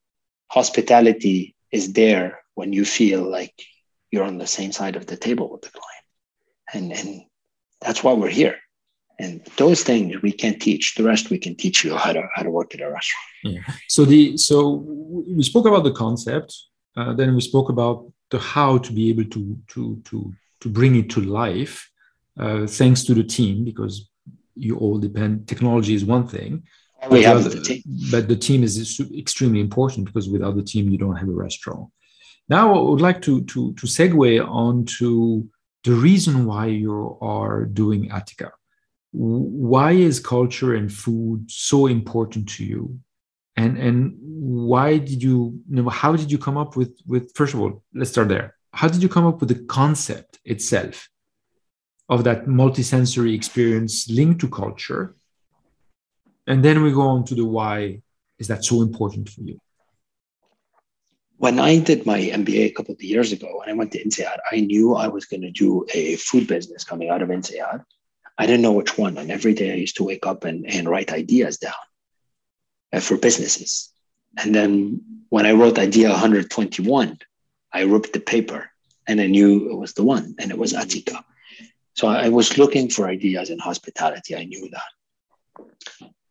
hospitality 0.48 1.56
is 1.72 1.94
there 1.94 2.40
when 2.54 2.72
you 2.72 2.86
feel 2.86 3.24
like 3.24 3.54
you're 4.12 4.24
on 4.24 4.38
the 4.38 4.48
same 4.48 4.72
side 4.72 4.96
of 4.96 5.08
the 5.08 5.18
table 5.18 5.50
with 5.52 5.62
the 5.64 5.70
client. 5.70 6.06
And, 6.74 6.94
and 6.94 7.24
that's 7.82 8.04
why 8.04 8.14
we're 8.14 8.30
here. 8.30 8.58
And 9.20 9.46
those 9.58 9.84
things 9.84 10.22
we 10.22 10.32
can 10.32 10.60
teach. 10.60 10.96
The 10.96 11.04
rest 11.04 11.30
we 11.30 11.38
can 11.38 11.56
teach 11.56 11.84
you 11.84 11.96
how 11.96 12.14
to 12.14 12.28
how 12.36 12.44
to 12.44 12.50
work 12.50 12.76
at 12.76 12.82
a 12.82 12.90
restaurant. 12.92 13.26
Yeah. 13.44 13.62
So 13.88 14.04
the 14.04 14.38
so 14.38 14.84
we 15.38 15.44
spoke 15.44 15.66
about 15.66 15.86
the 15.86 15.94
concept, 15.94 16.54
uh, 16.96 17.14
then 17.14 17.36
we 17.36 17.42
spoke 17.42 17.70
about 17.70 18.12
the 18.32 18.40
how 18.40 18.78
to 18.78 18.92
be 18.94 19.10
able 19.10 19.26
to 19.26 19.58
to 19.68 20.02
to 20.06 20.34
to 20.62 20.70
bring 20.70 20.96
it 20.96 21.10
to 21.12 21.22
life, 21.22 21.90
uh, 22.40 22.66
thanks 22.66 23.04
to 23.04 23.14
the 23.14 23.24
team 23.24 23.64
because 23.64 24.10
you 24.56 24.78
all 24.78 24.98
depend. 24.98 25.48
Technology 25.48 25.94
is 25.94 26.06
one 26.06 26.28
thing, 26.28 26.64
we 27.10 27.24
have 27.24 27.44
the 27.44 27.62
team. 27.62 27.82
but 28.12 28.28
the 28.28 28.36
team 28.36 28.64
is 28.64 29.00
extremely 29.18 29.60
important 29.60 30.06
because 30.06 30.30
without 30.30 30.56
the 30.56 30.64
team 30.64 30.90
you 30.90 30.98
don't 30.98 31.18
have 31.18 31.30
a 31.30 31.40
restaurant. 31.48 31.90
Now 32.48 32.76
I 32.76 32.82
would 32.82 33.02
like 33.02 33.22
to 33.24 33.44
to 33.44 33.74
to 33.74 33.88
segue 33.88 34.48
on 34.48 34.86
to 35.00 35.48
the 35.84 35.94
reason 35.94 36.46
why 36.46 36.66
you 36.68 37.18
are 37.22 37.66
doing 37.66 38.10
Atica 38.10 38.52
why 39.18 39.92
is 39.92 40.20
culture 40.20 40.76
and 40.76 40.92
food 40.92 41.50
so 41.50 41.88
important 41.88 42.50
to 42.50 42.66
you 42.66 43.00
and 43.58 43.78
and 43.78 44.18
why 44.20 44.98
did 44.98 45.24
you, 45.24 45.60
you 45.70 45.82
know, 45.82 45.90
how 45.90 46.16
did 46.16 46.32
you 46.32 46.38
come 46.38 46.58
up 46.58 46.76
with 46.76 46.94
with 47.08 47.34
first 47.36 47.54
of 47.54 47.62
all 47.62 47.84
let's 47.94 48.12
start 48.12 48.30
there 48.30 48.56
how 48.72 48.88
did 48.88 49.02
you 49.02 49.10
come 49.10 49.26
up 49.26 49.40
with 49.40 49.50
the 49.50 49.64
concept 49.66 50.40
itself 50.46 51.10
of 52.10 52.24
that 52.24 52.46
multisensory 52.46 53.34
experience 53.34 54.10
linked 54.10 54.42
to 54.42 54.50
culture 54.50 55.16
and 56.46 56.64
then 56.64 56.84
we 56.84 56.92
go 56.92 57.02
on 57.02 57.24
to 57.26 57.36
the 57.36 57.46
why 57.46 58.02
is 58.38 58.48
that 58.48 58.64
so 58.64 58.82
important 58.82 59.30
for 59.30 59.42
you 59.42 59.60
when 61.38 61.60
I 61.60 61.80
did 61.80 62.06
my 62.06 62.20
MBA 62.20 62.66
a 62.66 62.72
couple 62.72 62.94
of 62.94 63.04
years 63.04 63.34
ago, 63.34 63.62
and 63.62 63.70
I 63.70 63.76
went 63.76 63.92
to 63.92 64.02
INSEAD, 64.02 64.38
I 64.52 64.62
knew 64.62 64.96
I 64.96 65.10
was 65.10 65.26
going 65.26 65.42
to 65.42 65.52
do 65.52 65.86
a 65.94 66.16
food 66.16 66.48
business 66.48 66.86
coming 66.86 67.10
out 67.10 67.22
of 67.22 67.30
INSEAD. 67.30 67.84
I 68.38 68.46
didn't 68.46 68.62
know 68.62 68.72
which 68.72 68.98
one. 68.98 69.18
And 69.18 69.30
every 69.30 69.54
day 69.54 69.74
I 69.74 69.76
used 69.76 69.98
to 69.98 70.06
wake 70.06 70.26
up 70.26 70.46
and, 70.46 70.66
and 70.66 70.88
write 70.88 71.12
ideas 71.12 71.58
down 71.58 71.74
Uh, 72.94 73.00
for 73.00 73.18
businesses. 73.18 73.90
And 74.38 74.54
then 74.54 75.02
when 75.30 75.46
I 75.46 75.52
wrote 75.52 75.80
idea 75.80 76.10
121, 76.10 77.18
I 77.74 77.82
ripped 77.82 78.14
the 78.14 78.20
paper 78.20 78.70
and 79.08 79.20
I 79.20 79.28
knew 79.28 79.70
it 79.70 79.76
was 79.76 79.94
the 79.94 80.04
one, 80.04 80.36
and 80.40 80.50
it 80.50 80.58
was 80.58 80.74
Atica. 80.74 81.24
So 81.94 82.08
I 82.08 82.30
was 82.30 82.58
looking 82.58 82.90
for 82.90 83.08
ideas 83.08 83.50
in 83.50 83.60
hospitality. 83.60 84.36
I 84.36 84.46
knew 84.46 84.70
that. 84.70 85.68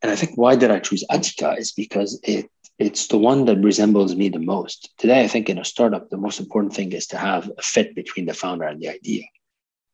And 0.02 0.10
I 0.10 0.16
think 0.16 0.36
why 0.36 0.56
did 0.56 0.70
I 0.70 0.80
choose 0.80 1.04
Atica 1.10 1.58
is 1.58 1.72
because 1.72 2.20
it 2.22 2.50
it's 2.78 3.06
the 3.06 3.18
one 3.18 3.44
that 3.44 3.58
resembles 3.58 4.16
me 4.16 4.28
the 4.28 4.40
most. 4.40 4.90
Today, 4.98 5.22
I 5.22 5.28
think 5.28 5.48
in 5.48 5.58
a 5.58 5.64
startup, 5.64 6.10
the 6.10 6.16
most 6.16 6.40
important 6.40 6.74
thing 6.74 6.92
is 6.92 7.06
to 7.08 7.16
have 7.16 7.48
a 7.56 7.62
fit 7.62 7.94
between 7.94 8.26
the 8.26 8.34
founder 8.34 8.64
and 8.64 8.80
the 8.80 8.88
idea. 8.88 9.24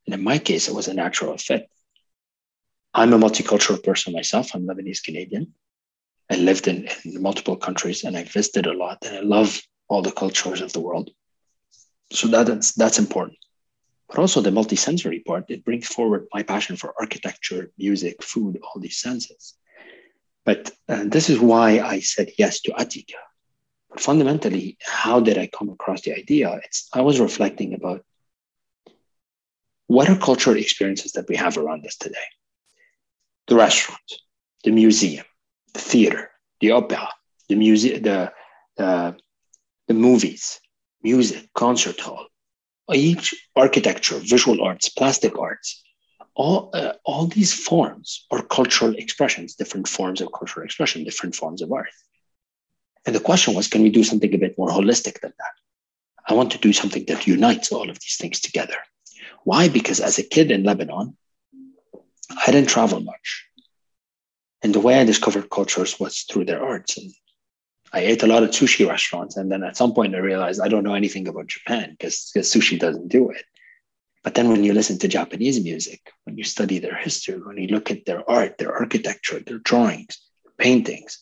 And 0.07 0.14
in 0.14 0.25
my 0.25 0.38
case, 0.38 0.66
it 0.66 0.75
was 0.75 0.88
a 0.88 0.94
natural 0.94 1.37
fit. 1.37 1.68
I'm 2.94 3.12
a 3.12 3.18
multicultural 3.18 3.83
person 3.83 4.14
myself. 4.14 4.55
I'm 4.55 4.66
Lebanese 4.66 5.03
Canadian. 5.03 5.53
I 6.31 6.37
lived 6.37 6.69
in, 6.69 6.88
in 7.05 7.21
multiple 7.21 7.57
countries 7.57 8.05
and 8.05 8.16
I 8.16 8.25
visited 8.25 8.66
a 8.66 8.73
lot 8.73 8.99
and 9.05 9.16
I 9.16 9.21
love 9.21 9.61
all 9.88 10.03
the 10.03 10.12
cultures 10.12 10.61
of 10.61 10.73
the 10.73 10.81
world. 10.81 11.11
So 12.12 12.29
that's 12.29 12.73
that's 12.73 12.99
important. 12.99 13.38
But 14.09 14.19
also 14.19 14.40
the 14.40 14.51
multisensory 14.51 15.25
part, 15.25 15.45
it 15.49 15.64
brings 15.64 15.87
forward 15.87 16.27
my 16.33 16.43
passion 16.43 16.77
for 16.77 16.95
architecture, 16.99 17.71
music, 17.79 18.23
food, 18.23 18.61
all 18.62 18.81
these 18.81 18.99
senses. 18.99 19.55
But 20.45 20.71
uh, 20.88 21.05
this 21.07 21.31
is 21.31 21.38
why 21.38 21.81
I 21.81 22.01
said 22.01 22.33
yes 22.38 22.61
to 22.62 22.73
Atica. 22.73 23.21
But 23.90 24.01
fundamentally, 24.01 24.79
how 24.85 25.21
did 25.21 25.38
I 25.38 25.47
come 25.47 25.69
across 25.69 26.03
the 26.03 26.14
idea? 26.16 26.61
It's 26.64 26.88
I 26.93 27.03
was 27.03 27.21
reflecting 27.21 27.75
about 27.75 28.05
what 29.87 30.09
are 30.09 30.16
cultural 30.16 30.57
experiences 30.57 31.12
that 31.12 31.29
we 31.29 31.37
have 31.37 31.59
around 31.59 31.85
us 31.87 31.97
today 31.97 32.29
the 33.49 33.57
restaurant, 33.57 34.09
the 34.62 34.71
museum, 34.71 35.25
theater, 35.74 36.30
the 36.61 36.72
opera, 36.72 37.09
the 37.48 37.56
music, 37.56 38.02
the, 38.02 38.33
the, 38.76 39.16
the 39.88 39.94
movies, 39.94 40.61
music, 41.02 41.48
concert 41.54 42.00
hall, 42.00 42.26
each 42.92 43.35
architecture, 43.56 44.18
visual 44.18 44.62
arts, 44.62 44.88
plastic 44.88 45.38
arts, 45.38 45.83
all, 46.35 46.70
uh, 46.74 46.92
all 47.04 47.26
these 47.26 47.52
forms 47.52 48.26
are 48.30 48.42
cultural 48.42 48.94
expressions, 48.94 49.54
different 49.54 49.88
forms 49.88 50.20
of 50.20 50.33
cultural 50.33 50.64
expression, 50.64 51.04
different 51.04 51.35
forms 51.35 51.62
of 51.62 51.72
art. 51.72 51.88
And 53.06 53.14
the 53.14 53.20
question 53.20 53.54
was, 53.54 53.68
can 53.68 53.83
we 53.83 53.90
do 53.90 54.04
something 54.04 54.33
a 54.35 54.38
bit 54.38 54.56
more 54.59 54.68
holistic 54.68 55.20
than 55.20 55.33
that? 55.38 55.54
I 56.28 56.35
want 56.35 56.52
to 56.52 56.59
do 56.59 56.72
something 56.72 57.04
that 57.06 57.26
unites 57.26 57.72
all 57.72 57.88
of 57.90 57.98
these 57.98 58.16
things 58.18 58.40
together. 58.40 58.76
Why? 59.44 59.68
Because 59.68 60.00
as 60.00 60.18
a 60.18 60.22
kid 60.22 60.50
in 60.50 60.64
Lebanon, 60.64 61.16
I 62.46 62.52
didn't 62.52 62.68
travel 62.68 63.00
much. 63.00 63.46
And 64.62 64.75
the 64.75 64.81
way 64.81 65.01
I 65.01 65.05
discovered 65.05 65.51
cultures 65.51 65.99
was 65.99 66.23
through 66.23 66.44
their 66.44 66.62
arts. 66.62 66.99
And 66.99 67.12
I 67.92 68.01
ate 68.01 68.23
a 68.23 68.27
lot 68.27 68.42
of 68.42 68.51
sushi 68.51 68.87
restaurants. 68.88 69.37
And 69.37 69.51
then 69.51 69.62
at 69.62 69.77
some 69.77 69.94
point, 69.94 70.14
I 70.14 70.18
realized 70.18 70.61
I 70.61 70.68
don't 70.68 70.85
know 70.85 70.94
anything 70.94 71.29
about 71.29 71.46
Japan 71.46 71.90
because 71.90 72.31
sushi 72.37 72.79
doesn't 72.79 73.09
do 73.09 73.31
it. 73.31 73.44
But 74.23 74.35
then 74.35 74.51
when 74.51 74.64
you 74.64 74.75
listen 74.75 74.99
to 74.99 75.09
Japanese 75.09 75.62
music, 75.64 76.12
when 76.25 76.37
you 76.37 76.44
study 76.44 76.79
their 76.79 76.94
history, 76.94 77.40
when 77.40 77.57
you 77.57 77.68
look 77.68 77.90
at 77.90 78.05
their 78.05 78.29
art, 78.29 78.59
their 78.59 78.73
architecture, 78.73 79.40
their 79.40 79.59
drawings, 79.59 80.20
their 80.44 80.53
paintings, 80.59 81.20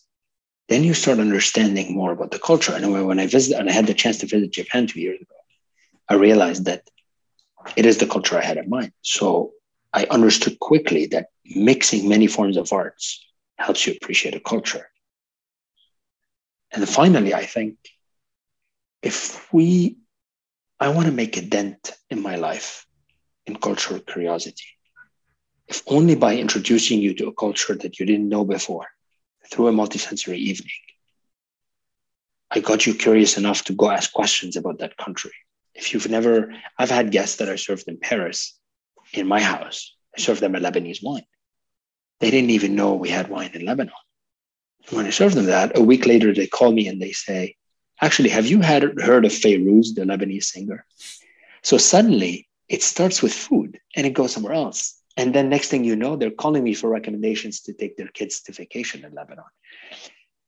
then 0.68 0.82
you 0.82 0.94
start 0.94 1.20
understanding 1.20 1.94
more 1.94 2.10
about 2.10 2.32
the 2.32 2.40
culture. 2.40 2.72
And 2.72 3.06
when 3.06 3.20
I 3.20 3.28
visited, 3.28 3.60
and 3.60 3.70
I 3.70 3.72
had 3.72 3.86
the 3.86 3.94
chance 3.94 4.18
to 4.18 4.26
visit 4.26 4.50
Japan 4.50 4.88
two 4.88 5.00
years 5.00 5.20
ago, 5.20 5.34
I 6.08 6.14
realized 6.14 6.64
that 6.64 6.90
it 7.76 7.86
is 7.86 7.98
the 7.98 8.06
culture 8.06 8.36
I 8.36 8.44
had 8.44 8.56
in 8.56 8.68
mind. 8.68 8.92
So 9.02 9.52
I 9.92 10.06
understood 10.10 10.58
quickly 10.58 11.06
that 11.06 11.28
mixing 11.44 12.08
many 12.08 12.26
forms 12.26 12.56
of 12.56 12.72
arts 12.72 13.24
helps 13.58 13.86
you 13.86 13.94
appreciate 13.94 14.34
a 14.34 14.40
culture. 14.40 14.88
And 16.70 16.88
finally, 16.88 17.34
I 17.34 17.44
think 17.44 17.76
if 19.02 19.52
we, 19.52 19.98
I 20.80 20.88
want 20.90 21.06
to 21.06 21.12
make 21.12 21.36
a 21.36 21.42
dent 21.42 21.92
in 22.10 22.22
my 22.22 22.36
life 22.36 22.86
in 23.46 23.56
cultural 23.56 24.00
curiosity. 24.00 24.64
If 25.66 25.82
only 25.86 26.14
by 26.14 26.36
introducing 26.36 27.00
you 27.00 27.14
to 27.14 27.28
a 27.28 27.34
culture 27.34 27.74
that 27.74 27.98
you 27.98 28.06
didn't 28.06 28.28
know 28.28 28.44
before 28.44 28.86
through 29.50 29.68
a 29.68 29.72
multisensory 29.72 30.36
evening, 30.36 30.70
I 32.50 32.60
got 32.60 32.86
you 32.86 32.94
curious 32.94 33.36
enough 33.36 33.64
to 33.64 33.74
go 33.74 33.90
ask 33.90 34.12
questions 34.12 34.56
about 34.56 34.78
that 34.78 34.96
country. 34.96 35.32
If 35.74 35.92
you've 35.92 36.08
never, 36.08 36.54
I've 36.78 36.90
had 36.90 37.10
guests 37.10 37.36
that 37.36 37.48
I 37.48 37.56
served 37.56 37.88
in 37.88 37.98
Paris 37.98 38.58
in 39.12 39.26
my 39.26 39.40
house. 39.40 39.94
I 40.16 40.20
served 40.20 40.40
them 40.40 40.54
a 40.54 40.60
Lebanese 40.60 41.02
wine. 41.02 41.26
They 42.20 42.30
didn't 42.30 42.50
even 42.50 42.74
know 42.74 42.94
we 42.94 43.10
had 43.10 43.28
wine 43.28 43.50
in 43.54 43.64
Lebanon. 43.64 43.92
when 44.90 45.06
I 45.06 45.10
served 45.10 45.34
them 45.34 45.46
that, 45.46 45.76
a 45.76 45.82
week 45.82 46.06
later 46.06 46.32
they 46.32 46.46
call 46.46 46.72
me 46.72 46.88
and 46.88 47.00
they 47.00 47.12
say, 47.12 47.56
Actually, 48.00 48.28
have 48.30 48.46
you 48.46 48.60
had 48.60 48.82
heard 49.00 49.24
of 49.24 49.32
Fairuz, 49.32 49.94
the 49.94 50.02
Lebanese 50.02 50.44
singer? 50.44 50.84
So 51.62 51.78
suddenly 51.78 52.48
it 52.68 52.82
starts 52.82 53.22
with 53.22 53.32
food 53.32 53.80
and 53.96 54.06
it 54.06 54.14
goes 54.14 54.32
somewhere 54.32 54.52
else. 54.52 55.00
And 55.16 55.34
then 55.34 55.48
next 55.48 55.68
thing 55.68 55.84
you 55.84 55.96
know, 55.96 56.14
they're 56.14 56.30
calling 56.30 56.62
me 56.62 56.74
for 56.74 56.88
recommendations 56.88 57.60
to 57.62 57.72
take 57.72 57.96
their 57.96 58.06
kids 58.08 58.40
to 58.42 58.52
vacation 58.52 59.04
in 59.04 59.14
Lebanon. 59.14 59.44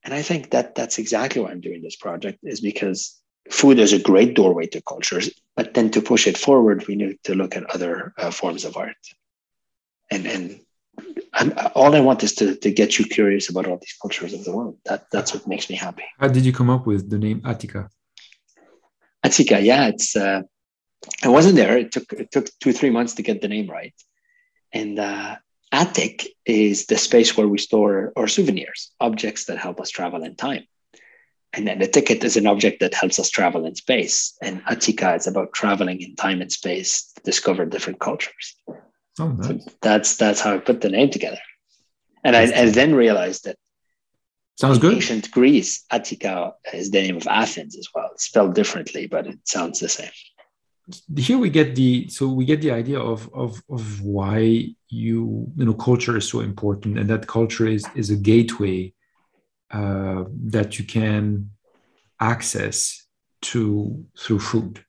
And 0.04 0.14
I 0.14 0.22
think 0.22 0.50
that 0.50 0.76
that's 0.76 0.98
exactly 0.98 1.42
why 1.42 1.50
I'm 1.50 1.60
doing 1.60 1.82
this 1.82 1.96
project 1.96 2.38
is 2.44 2.60
because 2.60 3.20
food 3.50 3.78
is 3.78 3.92
a 3.92 3.98
great 3.98 4.34
doorway 4.34 4.66
to 4.66 4.80
cultures, 4.82 5.30
but 5.56 5.74
then 5.74 5.90
to 5.90 6.00
push 6.00 6.26
it 6.26 6.38
forward, 6.38 6.86
we 6.86 6.94
need 6.94 7.18
to 7.24 7.34
look 7.34 7.56
at 7.56 7.68
other 7.74 8.14
uh, 8.16 8.30
forms 8.30 8.64
of 8.64 8.76
art. 8.76 8.96
And 10.10 10.26
and 10.26 10.60
I'm, 11.32 11.52
all 11.74 11.94
I 11.94 12.00
want 12.00 12.22
is 12.22 12.34
to, 12.36 12.56
to 12.56 12.70
get 12.70 12.98
you 12.98 13.04
curious 13.04 13.48
about 13.48 13.66
all 13.66 13.78
these 13.78 13.96
cultures 14.00 14.32
of 14.34 14.44
the 14.44 14.54
world. 14.54 14.78
That 14.84 15.06
that's 15.10 15.32
what 15.32 15.46
makes 15.46 15.70
me 15.70 15.76
happy. 15.76 16.04
How 16.18 16.28
did 16.28 16.44
you 16.44 16.52
come 16.52 16.70
up 16.70 16.86
with 16.86 17.08
the 17.08 17.18
name 17.18 17.40
Atica? 17.42 17.88
Atica, 19.24 19.62
yeah, 19.62 19.88
it's 19.88 20.16
uh, 20.16 20.42
I 21.22 21.28
wasn't 21.28 21.56
there. 21.56 21.78
It 21.78 21.92
took 21.92 22.12
it 22.12 22.30
took 22.30 22.48
two 22.60 22.72
three 22.72 22.90
months 22.90 23.14
to 23.14 23.22
get 23.22 23.40
the 23.40 23.48
name 23.48 23.68
right, 23.68 23.94
and 24.72 24.98
uh, 24.98 25.36
Attic 25.72 26.26
is 26.44 26.86
the 26.86 26.98
space 26.98 27.36
where 27.36 27.48
we 27.48 27.58
store 27.58 28.12
our 28.16 28.26
souvenirs, 28.26 28.90
objects 29.00 29.44
that 29.46 29.58
help 29.58 29.80
us 29.80 29.90
travel 29.90 30.24
in 30.24 30.34
time. 30.34 30.64
And 31.52 31.66
then 31.66 31.78
the 31.78 31.86
ticket 31.88 32.22
is 32.22 32.36
an 32.36 32.46
object 32.46 32.80
that 32.80 32.94
helps 32.94 33.18
us 33.18 33.30
travel 33.30 33.66
in 33.66 33.74
space. 33.74 34.36
And 34.40 34.64
Atica 34.64 35.16
is 35.16 35.26
about 35.26 35.52
traveling 35.52 36.00
in 36.00 36.14
time 36.14 36.40
and 36.40 36.50
space 36.50 37.12
to 37.14 37.22
discover 37.22 37.64
different 37.66 37.98
cultures. 37.98 38.56
Oh, 39.18 39.28
nice. 39.28 39.46
so 39.64 39.70
that's 39.82 40.16
that's 40.16 40.40
how 40.40 40.54
I 40.54 40.58
put 40.58 40.80
the 40.80 40.88
name 40.88 41.10
together. 41.10 41.40
And 42.24 42.36
I, 42.36 42.42
I 42.42 42.70
then 42.70 42.94
realized 42.94 43.44
that 43.44 43.56
sounds 44.58 44.78
good. 44.78 44.94
Ancient 44.94 45.30
Greece, 45.30 45.84
Attica 45.90 46.54
is 46.72 46.90
the 46.90 47.00
name 47.00 47.16
of 47.16 47.26
Athens 47.26 47.76
as 47.76 47.88
well. 47.94 48.10
It's 48.12 48.24
spelled 48.24 48.54
differently, 48.54 49.06
but 49.06 49.26
it 49.26 49.38
sounds 49.44 49.80
the 49.80 49.88
same. 49.88 50.10
Here 51.16 51.38
we 51.38 51.50
get 51.50 51.76
the 51.76 52.08
so 52.08 52.28
we 52.28 52.44
get 52.44 52.60
the 52.60 52.72
idea 52.72 52.98
of 52.98 53.32
of 53.32 53.62
of 53.70 54.02
why 54.02 54.40
you 54.88 55.52
you 55.56 55.64
know 55.64 55.74
culture 55.74 56.16
is 56.16 56.28
so 56.28 56.40
important, 56.40 56.98
and 56.98 57.08
that 57.08 57.26
culture 57.26 57.66
is 57.66 57.86
is 57.94 58.10
a 58.10 58.16
gateway 58.16 58.92
uh, 59.70 60.24
that 60.48 60.78
you 60.78 60.84
can 60.84 61.50
access 62.18 63.06
to 63.42 64.04
through 64.18 64.40
food. 64.40 64.84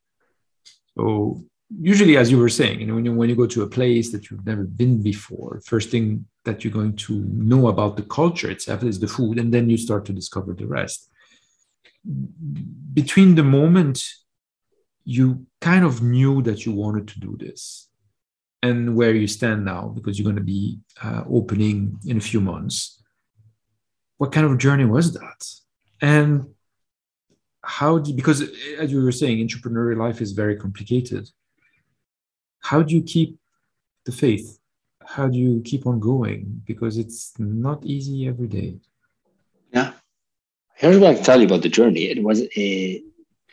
So 0.98 1.44
usually, 1.80 2.18
as 2.18 2.30
you 2.30 2.38
were 2.38 2.50
saying, 2.50 2.80
you 2.80 2.88
know, 2.88 2.96
when 2.96 3.06
you, 3.06 3.14
when 3.14 3.30
you 3.30 3.36
go 3.36 3.48
to 3.48 3.64
a 3.64 3.70
place 3.70 4.12
that 4.12 4.30
you've 4.30 4.46
never 4.46 4.64
been 4.64 5.02
before, 5.02 5.62
first 5.66 5.90
thing 5.90 6.26
that 6.44 6.64
you're 6.64 6.74
going 6.74 6.96
to 6.96 7.14
know 7.26 7.68
about 7.68 7.96
the 7.96 8.04
culture 8.04 8.50
itself 8.50 8.84
is 8.84 9.00
the 9.00 9.08
food, 9.08 9.38
and 9.38 9.54
then 9.54 9.70
you 9.70 9.78
start 9.78 10.06
to 10.06 10.14
discover 10.14 10.54
the 10.54 10.66
rest. 10.68 11.10
Between 12.94 13.36
the 13.36 13.44
moment 13.44 14.04
you 15.04 15.46
kind 15.62 15.86
of 15.86 16.02
knew 16.02 16.42
that 16.44 16.66
you 16.66 16.72
wanted 16.72 17.08
to 17.08 17.20
do 17.20 17.38
this 17.40 17.90
and 18.64 18.96
where 18.96 19.14
you 19.14 19.28
stand 19.28 19.66
now, 19.66 19.88
because 19.88 20.18
you're 20.18 20.24
going 20.24 20.36
to 20.36 20.42
be 20.42 20.80
uh, 21.04 21.24
opening 21.30 21.98
in 22.06 22.18
a 22.18 22.22
few 22.22 22.42
months, 22.42 23.02
what 24.18 24.32
kind 24.32 24.46
of 24.46 24.58
journey 24.58 24.86
was 24.86 25.14
that? 25.14 25.46
And 26.02 26.46
how 27.64 28.00
do 28.00 28.14
because 28.14 28.42
as 28.80 28.92
you 28.92 29.02
were 29.04 29.12
saying, 29.12 29.38
entrepreneurial 29.38 29.98
life 29.98 30.22
is 30.22 30.32
very 30.32 30.56
complicated 30.56 31.30
how 32.62 32.82
do 32.82 32.95
you 32.95 33.02
keep 33.02 33.38
the 34.06 34.12
faith? 34.12 34.60
How 35.06 35.28
do 35.28 35.38
you 35.38 35.62
keep 35.65 35.86
on 35.86 36.00
going? 36.00 36.62
Because 36.65 36.97
it's 36.97 37.34
not 37.38 37.84
easy 37.84 38.28
every 38.28 38.47
day. 38.47 38.80
Yeah. 39.74 39.93
Here's 40.76 40.97
what 40.97 41.12
I 41.12 41.15
can 41.15 41.24
tell 41.24 41.39
you 41.39 41.47
about 41.47 41.63
the 41.63 41.69
journey. 41.69 42.04
It 42.04 42.24
was 42.24 42.41
a 42.58 43.04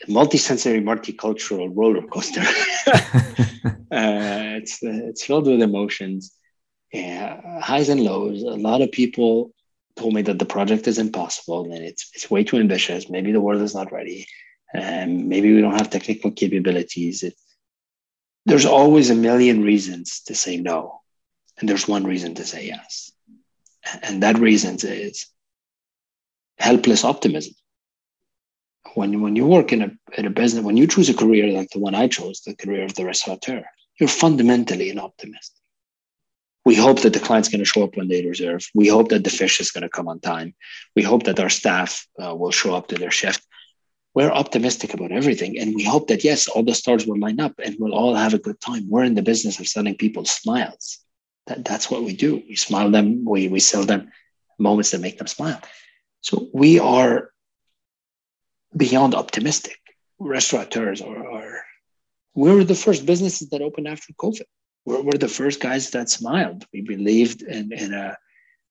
multisensory, 0.07 0.81
multicultural 0.81 1.71
roller 1.75 2.01
coaster. 2.07 2.41
uh, 3.91 4.57
it's 4.59 4.79
it's 4.81 5.25
filled 5.25 5.47
with 5.47 5.61
emotions, 5.61 6.33
yeah, 6.93 7.59
highs 7.61 7.89
and 7.89 8.01
lows. 8.01 8.41
A 8.43 8.61
lot 8.69 8.81
of 8.81 8.91
people 8.91 9.51
told 9.95 10.13
me 10.13 10.21
that 10.23 10.39
the 10.39 10.45
project 10.45 10.87
is 10.87 10.97
impossible 10.97 11.65
and 11.65 11.83
it's 11.83 12.09
it's 12.13 12.31
way 12.31 12.43
too 12.43 12.57
ambitious. 12.57 13.09
Maybe 13.09 13.31
the 13.31 13.41
world 13.41 13.61
is 13.61 13.75
not 13.75 13.91
ready, 13.91 14.25
and 14.73 15.27
maybe 15.27 15.53
we 15.53 15.61
don't 15.61 15.77
have 15.77 15.89
technical 15.89 16.31
capabilities. 16.31 17.23
It, 17.23 17.35
there's 18.49 18.65
always 18.65 19.09
a 19.09 19.15
million 19.15 19.63
reasons 19.63 20.21
to 20.21 20.35
say 20.35 20.57
no. 20.57 21.01
And 21.59 21.67
there's 21.67 21.87
one 21.87 22.05
reason 22.05 22.35
to 22.35 22.45
say 22.45 22.65
yes. 22.67 23.11
And 24.01 24.23
that 24.23 24.39
reason 24.39 24.77
is 24.81 25.27
helpless 26.57 27.03
optimism. 27.03 27.53
When, 28.95 29.21
when 29.21 29.35
you 29.35 29.45
work 29.45 29.71
in 29.71 29.81
a, 29.81 29.91
in 30.17 30.25
a 30.25 30.29
business, 30.29 30.63
when 30.63 30.77
you 30.77 30.87
choose 30.87 31.09
a 31.09 31.13
career 31.13 31.47
like 31.47 31.69
the 31.69 31.79
one 31.79 31.95
I 31.95 32.07
chose, 32.07 32.41
the 32.41 32.55
career 32.55 32.83
of 32.83 32.95
the 32.95 33.05
restaurateur, 33.05 33.63
you're 33.99 34.09
fundamentally 34.09 34.89
an 34.89 34.99
optimist. 34.99 35.59
We 36.65 36.75
hope 36.75 37.01
that 37.01 37.13
the 37.13 37.19
client's 37.19 37.49
going 37.49 37.59
to 37.59 37.65
show 37.65 37.83
up 37.83 37.95
when 37.95 38.07
they 38.07 38.25
reserve. 38.25 38.67
We 38.73 38.87
hope 38.87 39.09
that 39.09 39.23
the 39.23 39.29
fish 39.29 39.59
is 39.59 39.71
going 39.71 39.83
to 39.83 39.89
come 39.89 40.07
on 40.07 40.19
time. 40.19 40.55
We 40.95 41.03
hope 41.03 41.23
that 41.23 41.39
our 41.39 41.49
staff 41.49 42.07
uh, 42.21 42.35
will 42.35 42.51
show 42.51 42.75
up 42.75 42.87
to 42.87 42.95
their 42.95 43.11
shift 43.11 43.41
we're 44.15 44.31
optimistic 44.31 44.93
about 44.93 45.11
everything 45.11 45.59
and 45.59 45.75
we 45.75 45.83
hope 45.83 46.07
that 46.07 46.23
yes 46.23 46.47
all 46.47 46.63
the 46.63 46.73
stars 46.73 47.05
will 47.05 47.19
line 47.19 47.39
up 47.39 47.53
and 47.63 47.75
we'll 47.79 47.93
all 47.93 48.15
have 48.15 48.33
a 48.33 48.39
good 48.39 48.59
time. 48.59 48.89
We're 48.89 49.03
in 49.03 49.15
the 49.15 49.21
business 49.21 49.59
of 49.59 49.67
selling 49.67 49.95
people 49.95 50.25
smiles. 50.25 50.99
That, 51.47 51.63
that's 51.63 51.89
what 51.91 52.03
we 52.03 52.15
do. 52.15 52.41
We 52.47 52.55
smile 52.55 52.89
them 52.91 53.23
we, 53.25 53.47
we 53.47 53.59
sell 53.59 53.83
them 53.83 54.11
moments 54.57 54.91
that 54.91 55.01
make 55.01 55.17
them 55.17 55.27
smile. 55.27 55.61
So 56.21 56.49
we 56.53 56.79
are 56.79 57.31
beyond 58.75 59.15
optimistic. 59.15 59.77
Restaurateurs 60.19 61.01
are, 61.01 61.31
are 61.31 61.63
we 62.35 62.51
were 62.51 62.63
the 62.63 62.75
first 62.75 63.05
businesses 63.05 63.49
that 63.49 63.61
opened 63.61 63.87
after 63.87 64.13
covid. 64.13 64.45
We're, 64.85 65.01
we're 65.01 65.17
the 65.17 65.27
first 65.27 65.59
guys 65.59 65.91
that 65.91 66.09
smiled. 66.09 66.65
We 66.73 66.81
believed 66.81 67.41
in, 67.41 67.71
in 67.71 67.93
a 67.93 68.17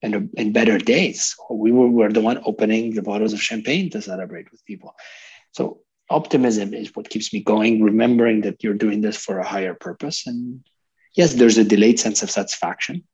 in, 0.02 0.14
a, 0.14 0.40
in 0.40 0.52
better 0.52 0.78
days 0.78 1.34
we 1.50 1.72
were, 1.72 1.88
were 1.88 2.12
the 2.12 2.20
one 2.20 2.40
opening 2.44 2.94
the 2.94 3.02
bottles 3.02 3.32
of 3.32 3.42
champagne 3.42 3.90
to 3.90 4.00
celebrate 4.00 4.50
with 4.50 4.64
people 4.64 4.94
so 5.52 5.80
optimism 6.10 6.74
is 6.74 6.94
what 6.94 7.10
keeps 7.10 7.32
me 7.32 7.42
going, 7.42 7.82
remembering 7.82 8.42
that 8.42 8.62
you're 8.62 8.74
doing 8.74 9.00
this 9.00 9.16
for 9.16 9.38
a 9.38 9.46
higher 9.46 9.74
purpose. 9.74 10.26
And 10.26 10.64
yes, 11.14 11.34
there's 11.34 11.58
a 11.58 11.64
delayed 11.64 12.00
sense 12.00 12.22
of 12.22 12.30
satisfaction, 12.30 13.04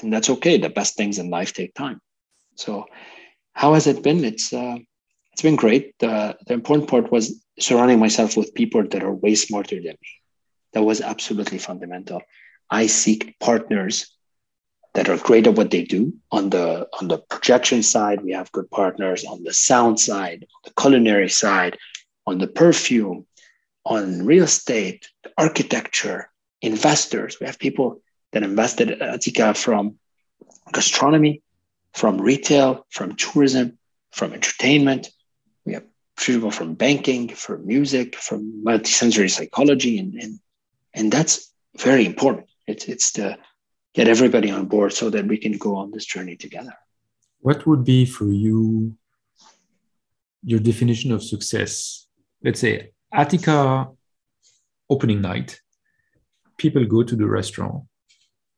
and 0.00 0.12
that's 0.12 0.30
okay. 0.30 0.58
The 0.58 0.70
best 0.70 0.96
things 0.96 1.18
in 1.18 1.30
life 1.30 1.52
take 1.52 1.74
time. 1.74 2.00
So 2.56 2.86
how 3.54 3.74
has 3.74 3.86
it 3.86 4.02
been? 4.02 4.24
It's 4.24 4.52
uh, 4.52 4.76
it's 5.32 5.42
been 5.42 5.56
great. 5.56 5.98
The 5.98 6.36
important 6.48 6.90
part 6.90 7.10
was 7.10 7.42
surrounding 7.58 7.98
myself 7.98 8.36
with 8.36 8.54
people 8.54 8.86
that 8.86 9.02
are 9.02 9.12
way 9.12 9.34
smarter 9.34 9.76
than 9.76 9.96
me. 10.02 10.10
That 10.74 10.82
was 10.82 11.00
absolutely 11.00 11.58
fundamental. 11.58 12.22
I 12.70 12.86
seek 12.86 13.38
partners 13.40 14.14
that 14.94 15.08
are 15.08 15.16
great 15.18 15.46
at 15.46 15.54
what 15.54 15.70
they 15.70 15.84
do. 15.84 16.12
On 16.30 16.50
the 16.50 16.88
on 17.00 17.08
the 17.08 17.18
projection 17.18 17.82
side, 17.82 18.22
we 18.22 18.32
have 18.32 18.52
good 18.52 18.70
partners. 18.70 19.24
On 19.24 19.42
the 19.42 19.54
sound 19.54 19.98
side, 19.98 20.46
the 20.64 20.72
culinary 20.80 21.28
side, 21.28 21.78
on 22.26 22.38
the 22.38 22.46
perfume, 22.46 23.26
on 23.84 24.24
real 24.24 24.44
estate, 24.44 25.08
architecture, 25.38 26.30
investors. 26.60 27.38
We 27.40 27.46
have 27.46 27.58
people 27.58 28.00
that 28.32 28.42
invested 28.42 29.02
uh, 29.02 29.04
at 29.04 29.20
Atica 29.20 29.56
from 29.56 29.98
gastronomy, 30.72 31.42
from 31.92 32.20
retail, 32.20 32.86
from 32.90 33.16
tourism, 33.16 33.78
from 34.12 34.32
entertainment, 34.32 35.10
We 35.64 35.74
have 35.74 35.84
people 36.16 36.50
from 36.50 36.74
banking, 36.74 37.28
from 37.28 37.66
music, 37.66 38.16
from 38.16 38.64
multisensory 38.64 39.30
psychology, 39.30 39.98
and 39.98 40.14
and 40.14 40.38
and 40.94 41.12
that's 41.12 41.52
very 41.78 42.04
important. 42.04 42.46
It's 42.66 42.84
it's 42.84 43.12
to 43.12 43.38
get 43.94 44.08
everybody 44.08 44.50
on 44.50 44.66
board 44.66 44.92
so 44.92 45.10
that 45.10 45.26
we 45.26 45.38
can 45.38 45.58
go 45.58 45.76
on 45.76 45.90
this 45.90 46.04
journey 46.04 46.36
together. 46.36 46.74
What 47.40 47.66
would 47.66 47.84
be 47.84 48.06
for 48.06 48.30
you 48.30 48.96
your 50.44 50.60
definition 50.60 51.12
of 51.12 51.22
success? 51.22 52.06
Let's 52.42 52.60
say 52.60 52.92
Atica 53.12 53.94
opening 54.88 55.20
night. 55.20 55.60
People 56.56 56.84
go 56.84 57.02
to 57.02 57.16
the 57.16 57.26
restaurant. 57.26 57.84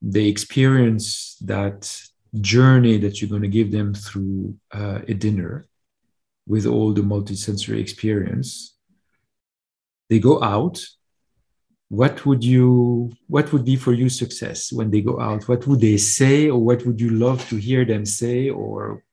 They 0.02 0.26
experience 0.26 1.36
that 1.40 1.80
journey 2.40 2.98
that 2.98 3.20
you're 3.20 3.30
going 3.30 3.42
to 3.42 3.48
give 3.48 3.70
them 3.72 3.94
through 3.94 4.56
uh, 4.72 5.00
a 5.08 5.14
dinner 5.14 5.66
with 6.46 6.66
all 6.66 6.92
the 6.92 7.00
multisensory 7.00 7.80
experience. 7.80 8.76
They 10.10 10.18
go 10.18 10.42
out 10.42 10.84
what 11.94 12.26
would 12.26 12.42
you 12.42 13.12
what 13.28 13.52
would 13.52 13.64
be 13.64 13.76
for 13.76 13.92
you 13.92 14.08
success 14.08 14.72
when 14.72 14.90
they 14.90 15.00
go 15.00 15.20
out? 15.20 15.48
What 15.48 15.66
would 15.66 15.80
they 15.80 15.96
say 15.96 16.50
or 16.50 16.60
what 16.60 16.84
would 16.84 17.00
you 17.00 17.10
love 17.10 17.48
to 17.50 17.56
hear 17.56 17.84
them 17.84 18.04
say 18.04 18.50
or? 18.50 19.04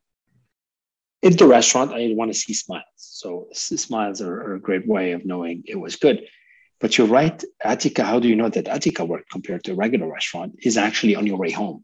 In 1.22 1.38
the 1.38 1.46
restaurant 1.46 1.94
i 1.94 2.14
want 2.16 2.34
to 2.34 2.40
see 2.44 2.54
smiles. 2.54 2.84
So 2.96 3.48
smiles 3.54 4.22
are, 4.22 4.38
are, 4.46 4.56
a 4.56 4.60
great 4.68 4.88
way 4.88 5.12
of 5.12 5.26
knowing 5.26 5.64
it 5.68 5.80
was 5.80 5.96
good. 5.96 6.18
But 6.80 6.98
you're 6.98 7.14
right 7.22 7.38
Atica 7.64 8.04
how 8.04 8.20
do 8.20 8.28
you 8.28 8.36
know 8.36 8.50
that 8.50 8.66
Atica 8.66 9.08
work 9.08 9.26
compared 9.32 9.64
to 9.66 9.74
a 9.74 9.76
regular 9.76 10.12
restaurant 10.12 10.56
is 10.64 10.78
actually 10.78 11.16
on 11.16 11.28
your 11.28 11.38
way 11.38 11.52
home. 11.52 11.84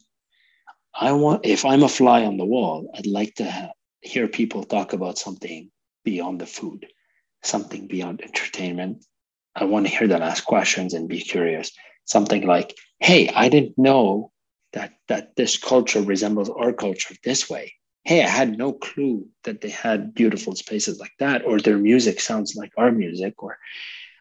I 0.99 1.11
want 1.11 1.45
if 1.45 1.63
i'm 1.63 1.83
a 1.83 1.95
fly 1.99 2.25
on 2.25 2.37
the 2.37 2.49
wall 2.53 2.89
i'd 2.95 3.05
like 3.19 3.35
to 3.35 3.47
hear 4.01 4.27
people 4.27 4.63
talk 4.63 4.93
about 4.93 5.19
something 5.19 5.69
beyond 6.03 6.41
the 6.41 6.47
food 6.57 6.87
something 7.43 7.87
beyond 7.87 8.21
entertainment 8.21 9.05
I 9.59 9.65
want 9.65 9.87
to 9.87 9.95
hear 9.95 10.07
them 10.07 10.21
ask 10.21 10.45
questions 10.45 10.93
and 10.93 11.09
be 11.09 11.19
curious. 11.19 11.71
Something 12.05 12.45
like, 12.45 12.77
hey, 12.99 13.29
I 13.29 13.49
didn't 13.49 13.77
know 13.77 14.31
that 14.73 14.93
that 15.07 15.35
this 15.35 15.57
culture 15.57 16.01
resembles 16.01 16.49
our 16.49 16.71
culture 16.71 17.15
this 17.23 17.49
way. 17.49 17.73
Hey, 18.03 18.23
I 18.23 18.27
had 18.27 18.57
no 18.57 18.71
clue 18.71 19.27
that 19.43 19.59
they 19.61 19.69
had 19.69 20.13
beautiful 20.13 20.55
spaces 20.55 20.99
like 20.99 21.15
that, 21.19 21.43
or 21.43 21.59
their 21.59 21.77
music 21.77 22.21
sounds 22.21 22.55
like 22.55 22.71
our 22.77 22.91
music, 22.91 23.33
or 23.43 23.57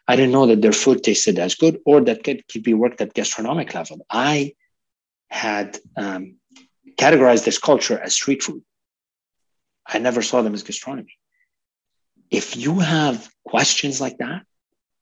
I 0.07 0.15
didn't 0.15 0.31
know 0.31 0.47
that 0.47 0.61
their 0.61 0.73
food 0.73 1.03
tasted 1.03 1.37
as 1.39 1.55
good, 1.55 1.79
or 1.85 2.01
that 2.01 2.23
could, 2.23 2.47
could 2.49 2.63
be 2.63 2.73
worked 2.73 2.99
at 3.01 3.13
gastronomic 3.13 3.73
level. 3.73 4.05
I 4.09 4.55
had 5.29 5.77
um, 5.95 6.37
categorized 6.97 7.45
this 7.45 7.59
culture 7.59 7.99
as 7.99 8.15
street 8.15 8.41
food. 8.43 8.63
I 9.85 9.99
never 9.99 10.21
saw 10.21 10.41
them 10.41 10.53
as 10.53 10.63
gastronomy. 10.63 11.15
If 12.29 12.57
you 12.57 12.79
have 12.79 13.29
questions 13.45 14.01
like 14.01 14.17
that, 14.17 14.41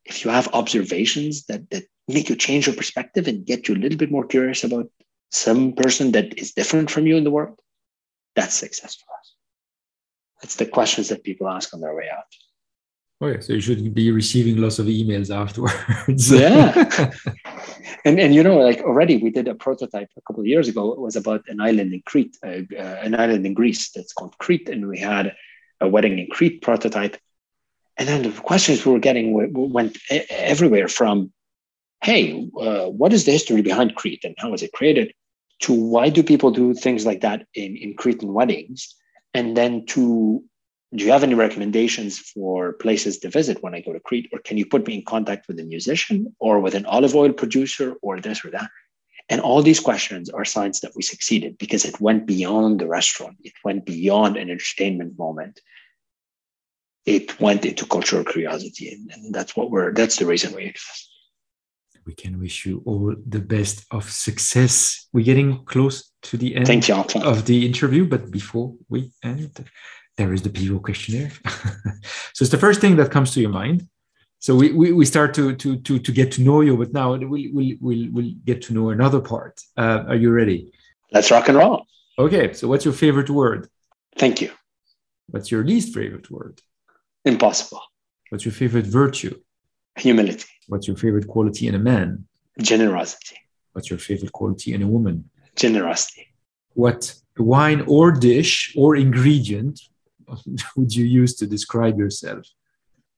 if 0.05 0.23
you 0.23 0.31
have 0.31 0.53
observations 0.53 1.45
that, 1.45 1.69
that 1.71 1.83
make 2.07 2.29
you 2.29 2.35
change 2.35 2.67
your 2.67 2.75
perspective 2.75 3.27
and 3.27 3.45
get 3.45 3.67
you 3.67 3.75
a 3.75 3.81
little 3.83 3.97
bit 3.97 4.11
more 4.11 4.25
curious 4.25 4.63
about 4.63 4.87
some 5.31 5.73
person 5.73 6.11
that 6.11 6.37
is 6.37 6.53
different 6.53 6.89
from 6.91 7.07
you 7.07 7.17
in 7.17 7.23
the 7.23 7.31
world, 7.31 7.59
that's 8.35 8.53
success 8.53 8.95
for 8.95 9.13
us. 9.19 9.35
That's 10.41 10.55
the 10.55 10.65
questions 10.65 11.09
that 11.09 11.23
people 11.23 11.49
ask 11.49 11.73
on 11.73 11.81
their 11.81 11.95
way 11.95 12.09
out. 12.15 12.25
Oh 13.21 13.27
yeah, 13.27 13.39
so 13.39 13.53
you 13.53 13.61
should 13.61 13.93
be 13.93 14.11
receiving 14.11 14.57
lots 14.57 14.77
of 14.77 14.87
emails 14.87 15.33
afterwards. 15.33 16.29
yeah, 16.29 17.11
and 18.05 18.19
and 18.19 18.35
you 18.35 18.43
know, 18.43 18.57
like 18.57 18.81
already 18.81 19.15
we 19.17 19.29
did 19.29 19.47
a 19.47 19.55
prototype 19.55 20.09
a 20.17 20.21
couple 20.21 20.41
of 20.41 20.47
years 20.47 20.67
ago. 20.67 20.91
It 20.91 20.99
was 20.99 21.15
about 21.15 21.47
an 21.47 21.61
island 21.61 21.93
in 21.93 22.01
Crete, 22.05 22.37
uh, 22.43 22.63
uh, 22.77 22.99
an 23.01 23.15
island 23.15 23.45
in 23.45 23.53
Greece 23.53 23.91
that's 23.91 24.11
called 24.11 24.37
Crete, 24.37 24.67
and 24.67 24.89
we 24.89 24.99
had 24.99 25.33
a 25.79 25.87
wedding 25.87 26.19
in 26.19 26.27
Crete 26.27 26.61
prototype 26.61 27.15
and 27.97 28.07
then 28.07 28.23
the 28.23 28.31
questions 28.41 28.85
we 28.85 28.91
were 28.91 28.99
getting 28.99 29.33
went 29.53 29.97
everywhere 30.29 30.87
from, 30.87 31.31
hey, 32.03 32.47
uh, 32.59 32.85
what 32.85 33.13
is 33.13 33.25
the 33.25 33.31
history 33.31 33.61
behind 33.61 33.95
Crete 33.95 34.23
and 34.23 34.35
how 34.37 34.51
was 34.51 34.61
it 34.61 34.73
created? 34.73 35.13
To 35.61 35.73
why 35.73 36.09
do 36.09 36.21
people 36.21 36.51
do 36.51 36.73
things 36.73 37.05
like 37.05 37.21
that 37.21 37.47
in, 37.53 37.77
in 37.77 37.95
Cretan 37.95 38.33
weddings? 38.33 38.93
And 39.33 39.55
then 39.55 39.85
to, 39.87 40.43
do 40.93 41.05
you 41.05 41.11
have 41.11 41.23
any 41.23 41.35
recommendations 41.35 42.19
for 42.19 42.73
places 42.73 43.17
to 43.19 43.29
visit 43.29 43.63
when 43.63 43.73
I 43.73 43.79
go 43.79 43.93
to 43.93 43.99
Crete? 44.01 44.29
Or 44.33 44.39
can 44.39 44.57
you 44.57 44.65
put 44.65 44.85
me 44.85 44.95
in 44.95 45.05
contact 45.05 45.47
with 45.47 45.59
a 45.59 45.63
musician 45.63 46.35
or 46.39 46.59
with 46.59 46.75
an 46.75 46.85
olive 46.85 47.15
oil 47.15 47.31
producer 47.31 47.95
or 48.01 48.19
this 48.19 48.43
or 48.43 48.51
that? 48.51 48.69
And 49.29 49.39
all 49.41 49.61
these 49.63 49.79
questions 49.79 50.29
are 50.29 50.45
signs 50.45 50.81
that 50.81 50.91
we 50.95 51.01
succeeded 51.01 51.57
because 51.57 51.85
it 51.85 51.99
went 52.01 52.25
beyond 52.25 52.79
the 52.79 52.87
restaurant. 52.87 53.37
It 53.43 53.53
went 53.63 53.85
beyond 53.85 54.35
an 54.35 54.49
entertainment 54.49 55.17
moment 55.17 55.61
it 57.05 57.39
went 57.39 57.65
into 57.65 57.85
cultural 57.85 58.23
curiosity 58.23 58.91
and, 58.93 59.11
and, 59.11 59.35
that's 59.35 59.55
what 59.55 59.69
we're 59.69 59.93
that's 59.93 60.17
the 60.17 60.25
reason 60.25 60.55
we 60.55 60.65
exist 60.65 61.09
we 62.05 62.13
can 62.13 62.39
wish 62.39 62.65
you 62.65 62.83
all 62.85 63.15
the 63.27 63.39
best 63.39 63.85
of 63.91 64.09
success. 64.09 65.07
We're 65.11 65.25
getting 65.25 65.65
close 65.65 66.11
to 66.23 66.37
the 66.37 66.55
end 66.55 66.67
Thank 66.67 66.87
you, 66.87 66.95
of 66.95 67.45
the 67.45 67.65
interview 67.65 68.05
but 68.07 68.31
before 68.31 68.75
we 68.89 69.11
end 69.23 69.65
there 70.17 70.31
is 70.33 70.43
the 70.43 70.49
people 70.49 70.79
questionnaire. 70.79 71.31
So 72.33 72.43
it's 72.43 72.51
the 72.51 72.57
first 72.57 72.81
thing 72.81 72.95
that 72.97 73.11
comes 73.11 73.31
to 73.33 73.41
your 73.41 73.49
mind. 73.49 73.87
So 74.39 74.55
we, 74.55 74.71
we, 74.71 74.91
we 74.91 75.05
start 75.05 75.33
to, 75.35 75.55
to 75.55 75.77
to 75.77 75.99
to 75.99 76.11
get 76.11 76.31
to 76.33 76.41
know 76.41 76.61
you 76.61 76.77
but 76.77 76.93
now 76.93 77.15
we'll 77.15 77.45
we'll 77.53 77.75
we'll, 77.81 78.07
we'll 78.11 78.33
get 78.43 78.61
to 78.63 78.73
know 78.73 78.89
another 78.89 79.21
part. 79.21 79.61
Uh, 79.75 80.03
are 80.09 80.15
you 80.23 80.31
ready? 80.31 80.71
Let's 81.11 81.31
rock 81.31 81.47
and 81.49 81.57
roll. 81.57 81.85
Okay 82.19 82.53
so 82.53 82.67
what's 82.67 82.85
your 82.85 82.93
favorite 82.93 83.29
word? 83.29 83.67
Thank 84.17 84.41
you. 84.41 84.51
What's 85.27 85.49
your 85.51 85.63
least 85.63 85.93
favorite 85.93 86.29
word 86.29 86.61
Impossible. 87.25 87.81
What's 88.29 88.45
your 88.45 88.53
favorite 88.53 88.85
virtue? 88.85 89.39
Humility. 89.97 90.45
What's 90.67 90.87
your 90.87 90.95
favorite 90.95 91.27
quality 91.27 91.67
in 91.67 91.75
a 91.75 91.79
man? 91.79 92.25
Generosity. 92.61 93.37
What's 93.73 93.89
your 93.89 93.99
favorite 93.99 94.31
quality 94.31 94.73
in 94.73 94.83
a 94.83 94.87
woman? 94.87 95.29
Generosity. 95.55 96.27
What 96.73 97.15
wine 97.37 97.81
or 97.87 98.11
dish 98.11 98.73
or 98.77 98.95
ingredient 98.95 99.81
would 100.75 100.95
you 100.95 101.05
use 101.05 101.35
to 101.37 101.47
describe 101.47 101.97
yourself? 101.97 102.45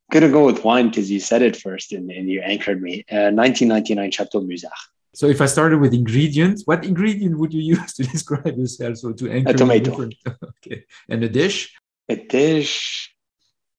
I'm 0.10 0.22
gonna 0.22 0.32
go 0.32 0.46
with 0.46 0.64
wine 0.64 0.88
because 0.88 1.12
you 1.12 1.20
said 1.20 1.42
it 1.42 1.58
first 1.58 1.92
and, 1.92 2.10
and 2.10 2.30
you 2.30 2.42
anchored 2.42 2.82
me. 2.82 3.04
Uh, 3.12 3.32
1999 3.32 4.12
Chateau 4.12 4.42
Musar. 4.42 4.72
So 5.14 5.28
if 5.28 5.42
I 5.42 5.48
started 5.48 5.80
with 5.80 5.94
ingredients, 5.94 6.64
what 6.66 6.86
ingredient 6.86 7.38
would 7.38 7.54
you 7.54 7.62
use 7.76 7.94
to 7.96 8.04
describe 8.04 8.58
yourself? 8.58 8.98
So 8.98 9.12
to 9.12 9.30
anchor 9.30 9.52
a 9.52 9.54
tomato. 9.54 10.10
okay, 10.66 10.86
and 11.10 11.24
a 11.24 11.30
dish. 11.30 11.76
A 12.08 12.16
dish 12.16 13.17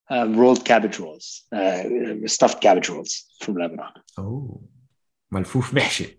um, 0.09 0.35
rolled 0.35 0.65
cabbage 0.65 0.99
rolls, 0.99 1.43
uh, 1.51 1.83
stuffed 2.25 2.61
cabbage 2.61 2.89
rolls 2.89 3.25
from 3.41 3.55
Lebanon. 3.55 3.91
Oh, 4.17 4.61
malfouf 5.33 5.71
mahshi. 5.71 6.15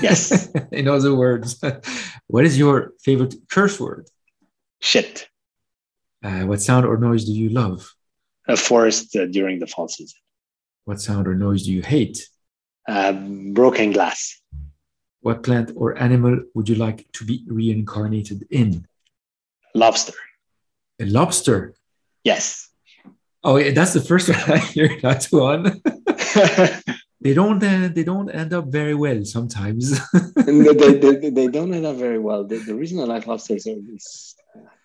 Yes. 0.00 0.48
In 0.72 0.88
other 0.88 1.14
words, 1.14 1.62
what 2.26 2.44
is 2.44 2.58
your 2.58 2.92
favorite 3.02 3.34
curse 3.50 3.80
word? 3.80 4.08
Shit. 4.80 5.28
Uh, 6.22 6.42
what 6.42 6.60
sound 6.60 6.86
or 6.86 6.96
noise 6.96 7.24
do 7.24 7.32
you 7.32 7.48
love? 7.50 7.94
A 8.48 8.56
forest 8.56 9.16
uh, 9.16 9.26
during 9.26 9.58
the 9.58 9.66
fall 9.66 9.88
season. 9.88 10.18
What 10.84 11.00
sound 11.00 11.26
or 11.26 11.34
noise 11.34 11.64
do 11.64 11.72
you 11.72 11.82
hate? 11.82 12.28
Uh, 12.86 13.12
broken 13.52 13.92
glass. 13.92 14.40
What 15.20 15.42
plant 15.42 15.72
or 15.74 15.98
animal 15.98 16.40
would 16.54 16.68
you 16.68 16.74
like 16.74 17.10
to 17.12 17.24
be 17.24 17.44
reincarnated 17.48 18.46
in? 18.50 18.86
Lobster. 19.74 20.12
A 21.00 21.06
lobster? 21.06 21.74
Yes. 22.22 22.68
Oh, 23.44 23.56
yeah, 23.56 23.72
that's 23.72 23.92
the 23.92 24.00
first 24.00 24.28
one 24.30 24.38
I 24.50 24.58
hear 24.58 24.98
that 25.02 25.26
one. 25.26 25.82
they 27.20 27.34
don't 27.34 27.62
uh, 27.62 27.88
they 27.92 28.02
don't 28.02 28.30
end 28.30 28.54
up 28.54 28.66
very 28.68 28.94
well 28.94 29.24
sometimes. 29.24 29.90
they, 30.36 30.72
they, 30.72 31.30
they, 31.30 31.48
don't 31.48 31.74
end 31.74 31.84
up 31.84 31.96
very 31.96 32.18
well. 32.18 32.44
The, 32.44 32.56
the 32.58 32.74
reason 32.74 32.98
I 33.00 33.04
like 33.04 33.26
lobsters 33.26 33.66
is 33.66 34.34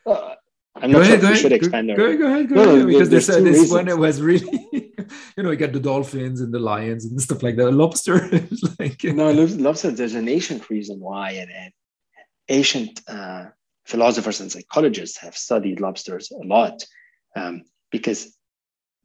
uh, 0.05 0.35
I'm 0.75 0.91
not 0.91 0.99
go 0.99 1.03
sure 1.03 1.15
ahead, 1.15 1.23
if 1.23 1.29
we 1.29 1.35
should 1.37 1.51
expand 1.53 1.87
go, 1.87 1.95
go, 1.95 2.17
go 2.17 2.27
ahead, 2.27 2.49
go 2.49 2.55
no, 2.55 2.75
ahead. 2.75 2.87
because 2.87 3.09
there's, 3.09 3.27
there's 3.27 3.43
this 3.43 3.71
one 3.71 3.87
it 3.87 3.97
was 3.97 4.21
really, 4.21 4.67
you 4.73 5.43
know, 5.43 5.51
you 5.51 5.57
got 5.57 5.73
the 5.73 5.79
dolphins 5.79 6.41
and 6.41 6.53
the 6.53 6.59
lions 6.59 7.05
and 7.05 7.19
stuff 7.21 7.41
like 7.43 7.55
that. 7.55 7.71
Lobster 7.71 8.29
is 8.33 8.63
like 8.77 9.03
no, 9.05 9.31
lobster. 9.31 9.91
There's 9.91 10.15
an 10.15 10.27
ancient 10.27 10.69
reason 10.69 10.99
why, 10.99 11.31
and, 11.31 11.49
and 11.49 11.73
ancient 12.49 13.01
uh, 13.07 13.45
philosophers 13.85 14.41
and 14.41 14.51
psychologists 14.51 15.17
have 15.17 15.35
studied 15.35 15.79
lobsters 15.79 16.31
a 16.31 16.45
lot 16.45 16.83
um, 17.35 17.63
because 17.91 18.35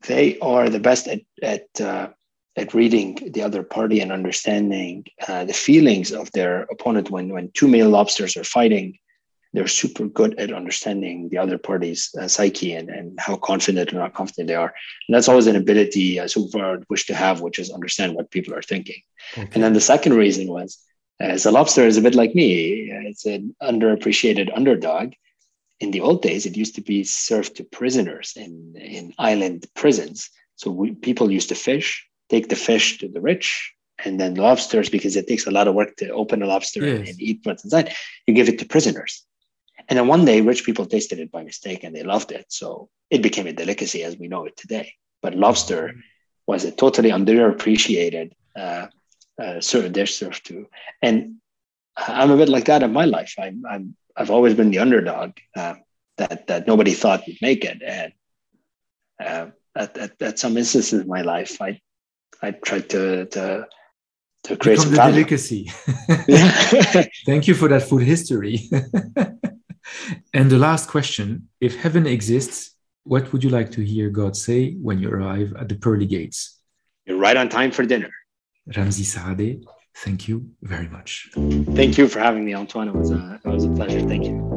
they 0.06 0.38
are 0.40 0.68
the 0.68 0.80
best 0.80 1.08
at 1.08 1.20
at 1.42 1.80
uh, 1.80 2.08
at 2.56 2.74
reading 2.74 3.18
the 3.32 3.42
other 3.42 3.62
party 3.62 4.00
and 4.00 4.12
understanding 4.12 5.04
uh, 5.26 5.44
the 5.44 5.52
feelings 5.52 6.12
of 6.12 6.30
their 6.32 6.62
opponent 6.64 7.10
when 7.10 7.28
when 7.28 7.50
two 7.52 7.68
male 7.68 7.90
lobsters 7.90 8.36
are 8.36 8.44
fighting 8.44 8.98
they're 9.54 9.68
super 9.68 10.06
good 10.06 10.38
at 10.38 10.52
understanding 10.52 11.28
the 11.28 11.38
other 11.38 11.56
party's 11.56 12.12
uh, 12.20 12.26
psyche 12.26 12.74
and, 12.74 12.90
and 12.90 13.18
how 13.20 13.36
confident 13.36 13.92
or 13.92 13.98
not 13.98 14.12
confident 14.12 14.48
they 14.48 14.56
are. 14.56 14.74
And 15.08 15.14
that's 15.14 15.28
always 15.28 15.46
an 15.46 15.54
ability 15.54 16.18
uh, 16.18 16.26
so 16.26 16.48
far 16.48 16.80
wish 16.90 17.06
to 17.06 17.14
have, 17.14 17.40
which 17.40 17.60
is 17.60 17.70
understand 17.70 18.14
what 18.14 18.32
people 18.32 18.52
are 18.52 18.62
thinking. 18.62 19.00
Okay. 19.38 19.48
And 19.54 19.62
then 19.62 19.72
the 19.72 19.80
second 19.80 20.14
reason 20.14 20.48
was, 20.48 20.80
as 21.20 21.46
a 21.46 21.52
lobster 21.52 21.86
is 21.86 21.96
a 21.96 22.02
bit 22.02 22.16
like 22.16 22.34
me, 22.34 22.90
it's 23.06 23.24
an 23.26 23.54
underappreciated 23.62 24.50
underdog 24.54 25.12
in 25.84 25.90
the 25.90 26.00
old 26.00 26.22
days, 26.22 26.46
it 26.46 26.56
used 26.56 26.74
to 26.76 26.80
be 26.80 27.04
served 27.04 27.56
to 27.56 27.64
prisoners 27.78 28.32
in, 28.44 28.74
in 28.76 29.12
island 29.18 29.66
prisons. 29.74 30.30
So 30.56 30.70
we, 30.70 30.86
people 31.08 31.30
used 31.30 31.50
to 31.50 31.54
fish, 31.54 31.88
take 32.30 32.48
the 32.48 32.56
fish 32.68 32.86
to 33.00 33.08
the 33.08 33.20
rich, 33.20 33.48
and 34.04 34.18
then 34.20 34.34
lobsters, 34.34 34.88
because 34.88 35.14
it 35.14 35.28
takes 35.28 35.46
a 35.46 35.50
lot 35.50 35.68
of 35.68 35.74
work 35.74 35.96
to 35.96 36.08
open 36.22 36.42
a 36.42 36.46
lobster 36.46 36.80
yes. 36.84 37.08
and, 37.08 37.20
eat 37.20 37.40
what's 37.42 37.64
inside, 37.64 37.94
you 38.26 38.32
give 38.34 38.48
it 38.48 38.58
to 38.60 38.66
prisoners. 38.74 39.12
And 39.88 39.98
then 39.98 40.08
one 40.08 40.24
day, 40.24 40.40
rich 40.40 40.64
people 40.64 40.86
tasted 40.86 41.18
it 41.18 41.30
by 41.30 41.42
mistake 41.44 41.84
and 41.84 41.94
they 41.94 42.02
loved 42.02 42.32
it. 42.32 42.46
So 42.48 42.88
it 43.10 43.22
became 43.22 43.46
a 43.46 43.52
delicacy 43.52 44.02
as 44.02 44.16
we 44.16 44.28
know 44.28 44.46
it 44.46 44.56
today. 44.56 44.94
But 45.22 45.36
lobster 45.36 45.94
was 46.46 46.64
a 46.64 46.72
totally 46.72 47.10
underappreciated 47.10 48.32
uh, 48.56 48.86
uh, 49.42 49.60
sort 49.60 49.84
of 49.84 49.92
dish 49.92 50.14
served 50.16 50.46
to. 50.46 50.66
And 51.02 51.36
I'm 51.96 52.30
a 52.30 52.36
bit 52.36 52.48
like 52.48 52.66
that 52.66 52.82
in 52.82 52.92
my 52.92 53.04
life. 53.04 53.34
I'm, 53.38 53.64
I'm 53.72 53.96
I've 54.16 54.30
always 54.30 54.54
been 54.54 54.70
the 54.70 54.78
underdog 54.78 55.32
uh, 55.56 55.74
that 56.18 56.46
that 56.46 56.66
nobody 56.66 56.92
thought 56.92 57.22
would 57.26 57.38
make 57.42 57.64
it, 57.64 57.82
and 57.82 58.12
uh, 59.20 59.46
at, 59.76 59.96
at, 59.98 60.22
at 60.22 60.38
some 60.38 60.56
instances 60.56 61.00
in 61.00 61.08
my 61.08 61.22
life, 61.22 61.60
I 61.60 61.80
I 62.42 62.52
tried 62.52 62.88
to 62.90 63.26
to 63.26 63.66
to 64.44 64.56
create 64.56 64.76
Become 64.76 64.86
some 64.86 64.94
value. 64.96 65.14
delicacy. 65.24 65.62
Thank 67.26 67.48
you 67.48 67.54
for 67.54 67.68
that 67.68 67.82
food 67.88 68.02
history. 68.02 68.68
and 70.34 70.50
the 70.50 70.58
last 70.58 70.88
question: 70.88 71.48
If 71.60 71.76
heaven 71.76 72.06
exists, 72.06 72.74
what 73.04 73.32
would 73.32 73.42
you 73.44 73.50
like 73.50 73.70
to 73.72 73.80
hear 73.82 74.10
God 74.10 74.36
say 74.36 74.74
when 74.74 74.98
you 75.00 75.08
arrive 75.10 75.54
at 75.58 75.68
the 75.68 75.76
pearly 75.76 76.06
gates? 76.06 76.60
You're 77.06 77.18
right 77.18 77.36
on 77.36 77.48
time 77.48 77.70
for 77.70 77.84
dinner. 77.84 78.10
Ramzi 78.70 79.04
Saade, 79.04 79.62
thank 79.94 80.28
you 80.28 80.50
very 80.62 80.88
much. 80.88 81.30
Thank 81.34 81.98
you 81.98 82.08
for 82.08 82.20
having 82.20 82.44
me, 82.44 82.54
Antoine. 82.54 82.88
It 82.88 82.94
was 82.94 83.10
a, 83.10 83.40
it 83.44 83.48
was 83.48 83.64
a 83.64 83.70
pleasure. 83.70 84.00
Thank 84.00 84.24
you. 84.24 84.53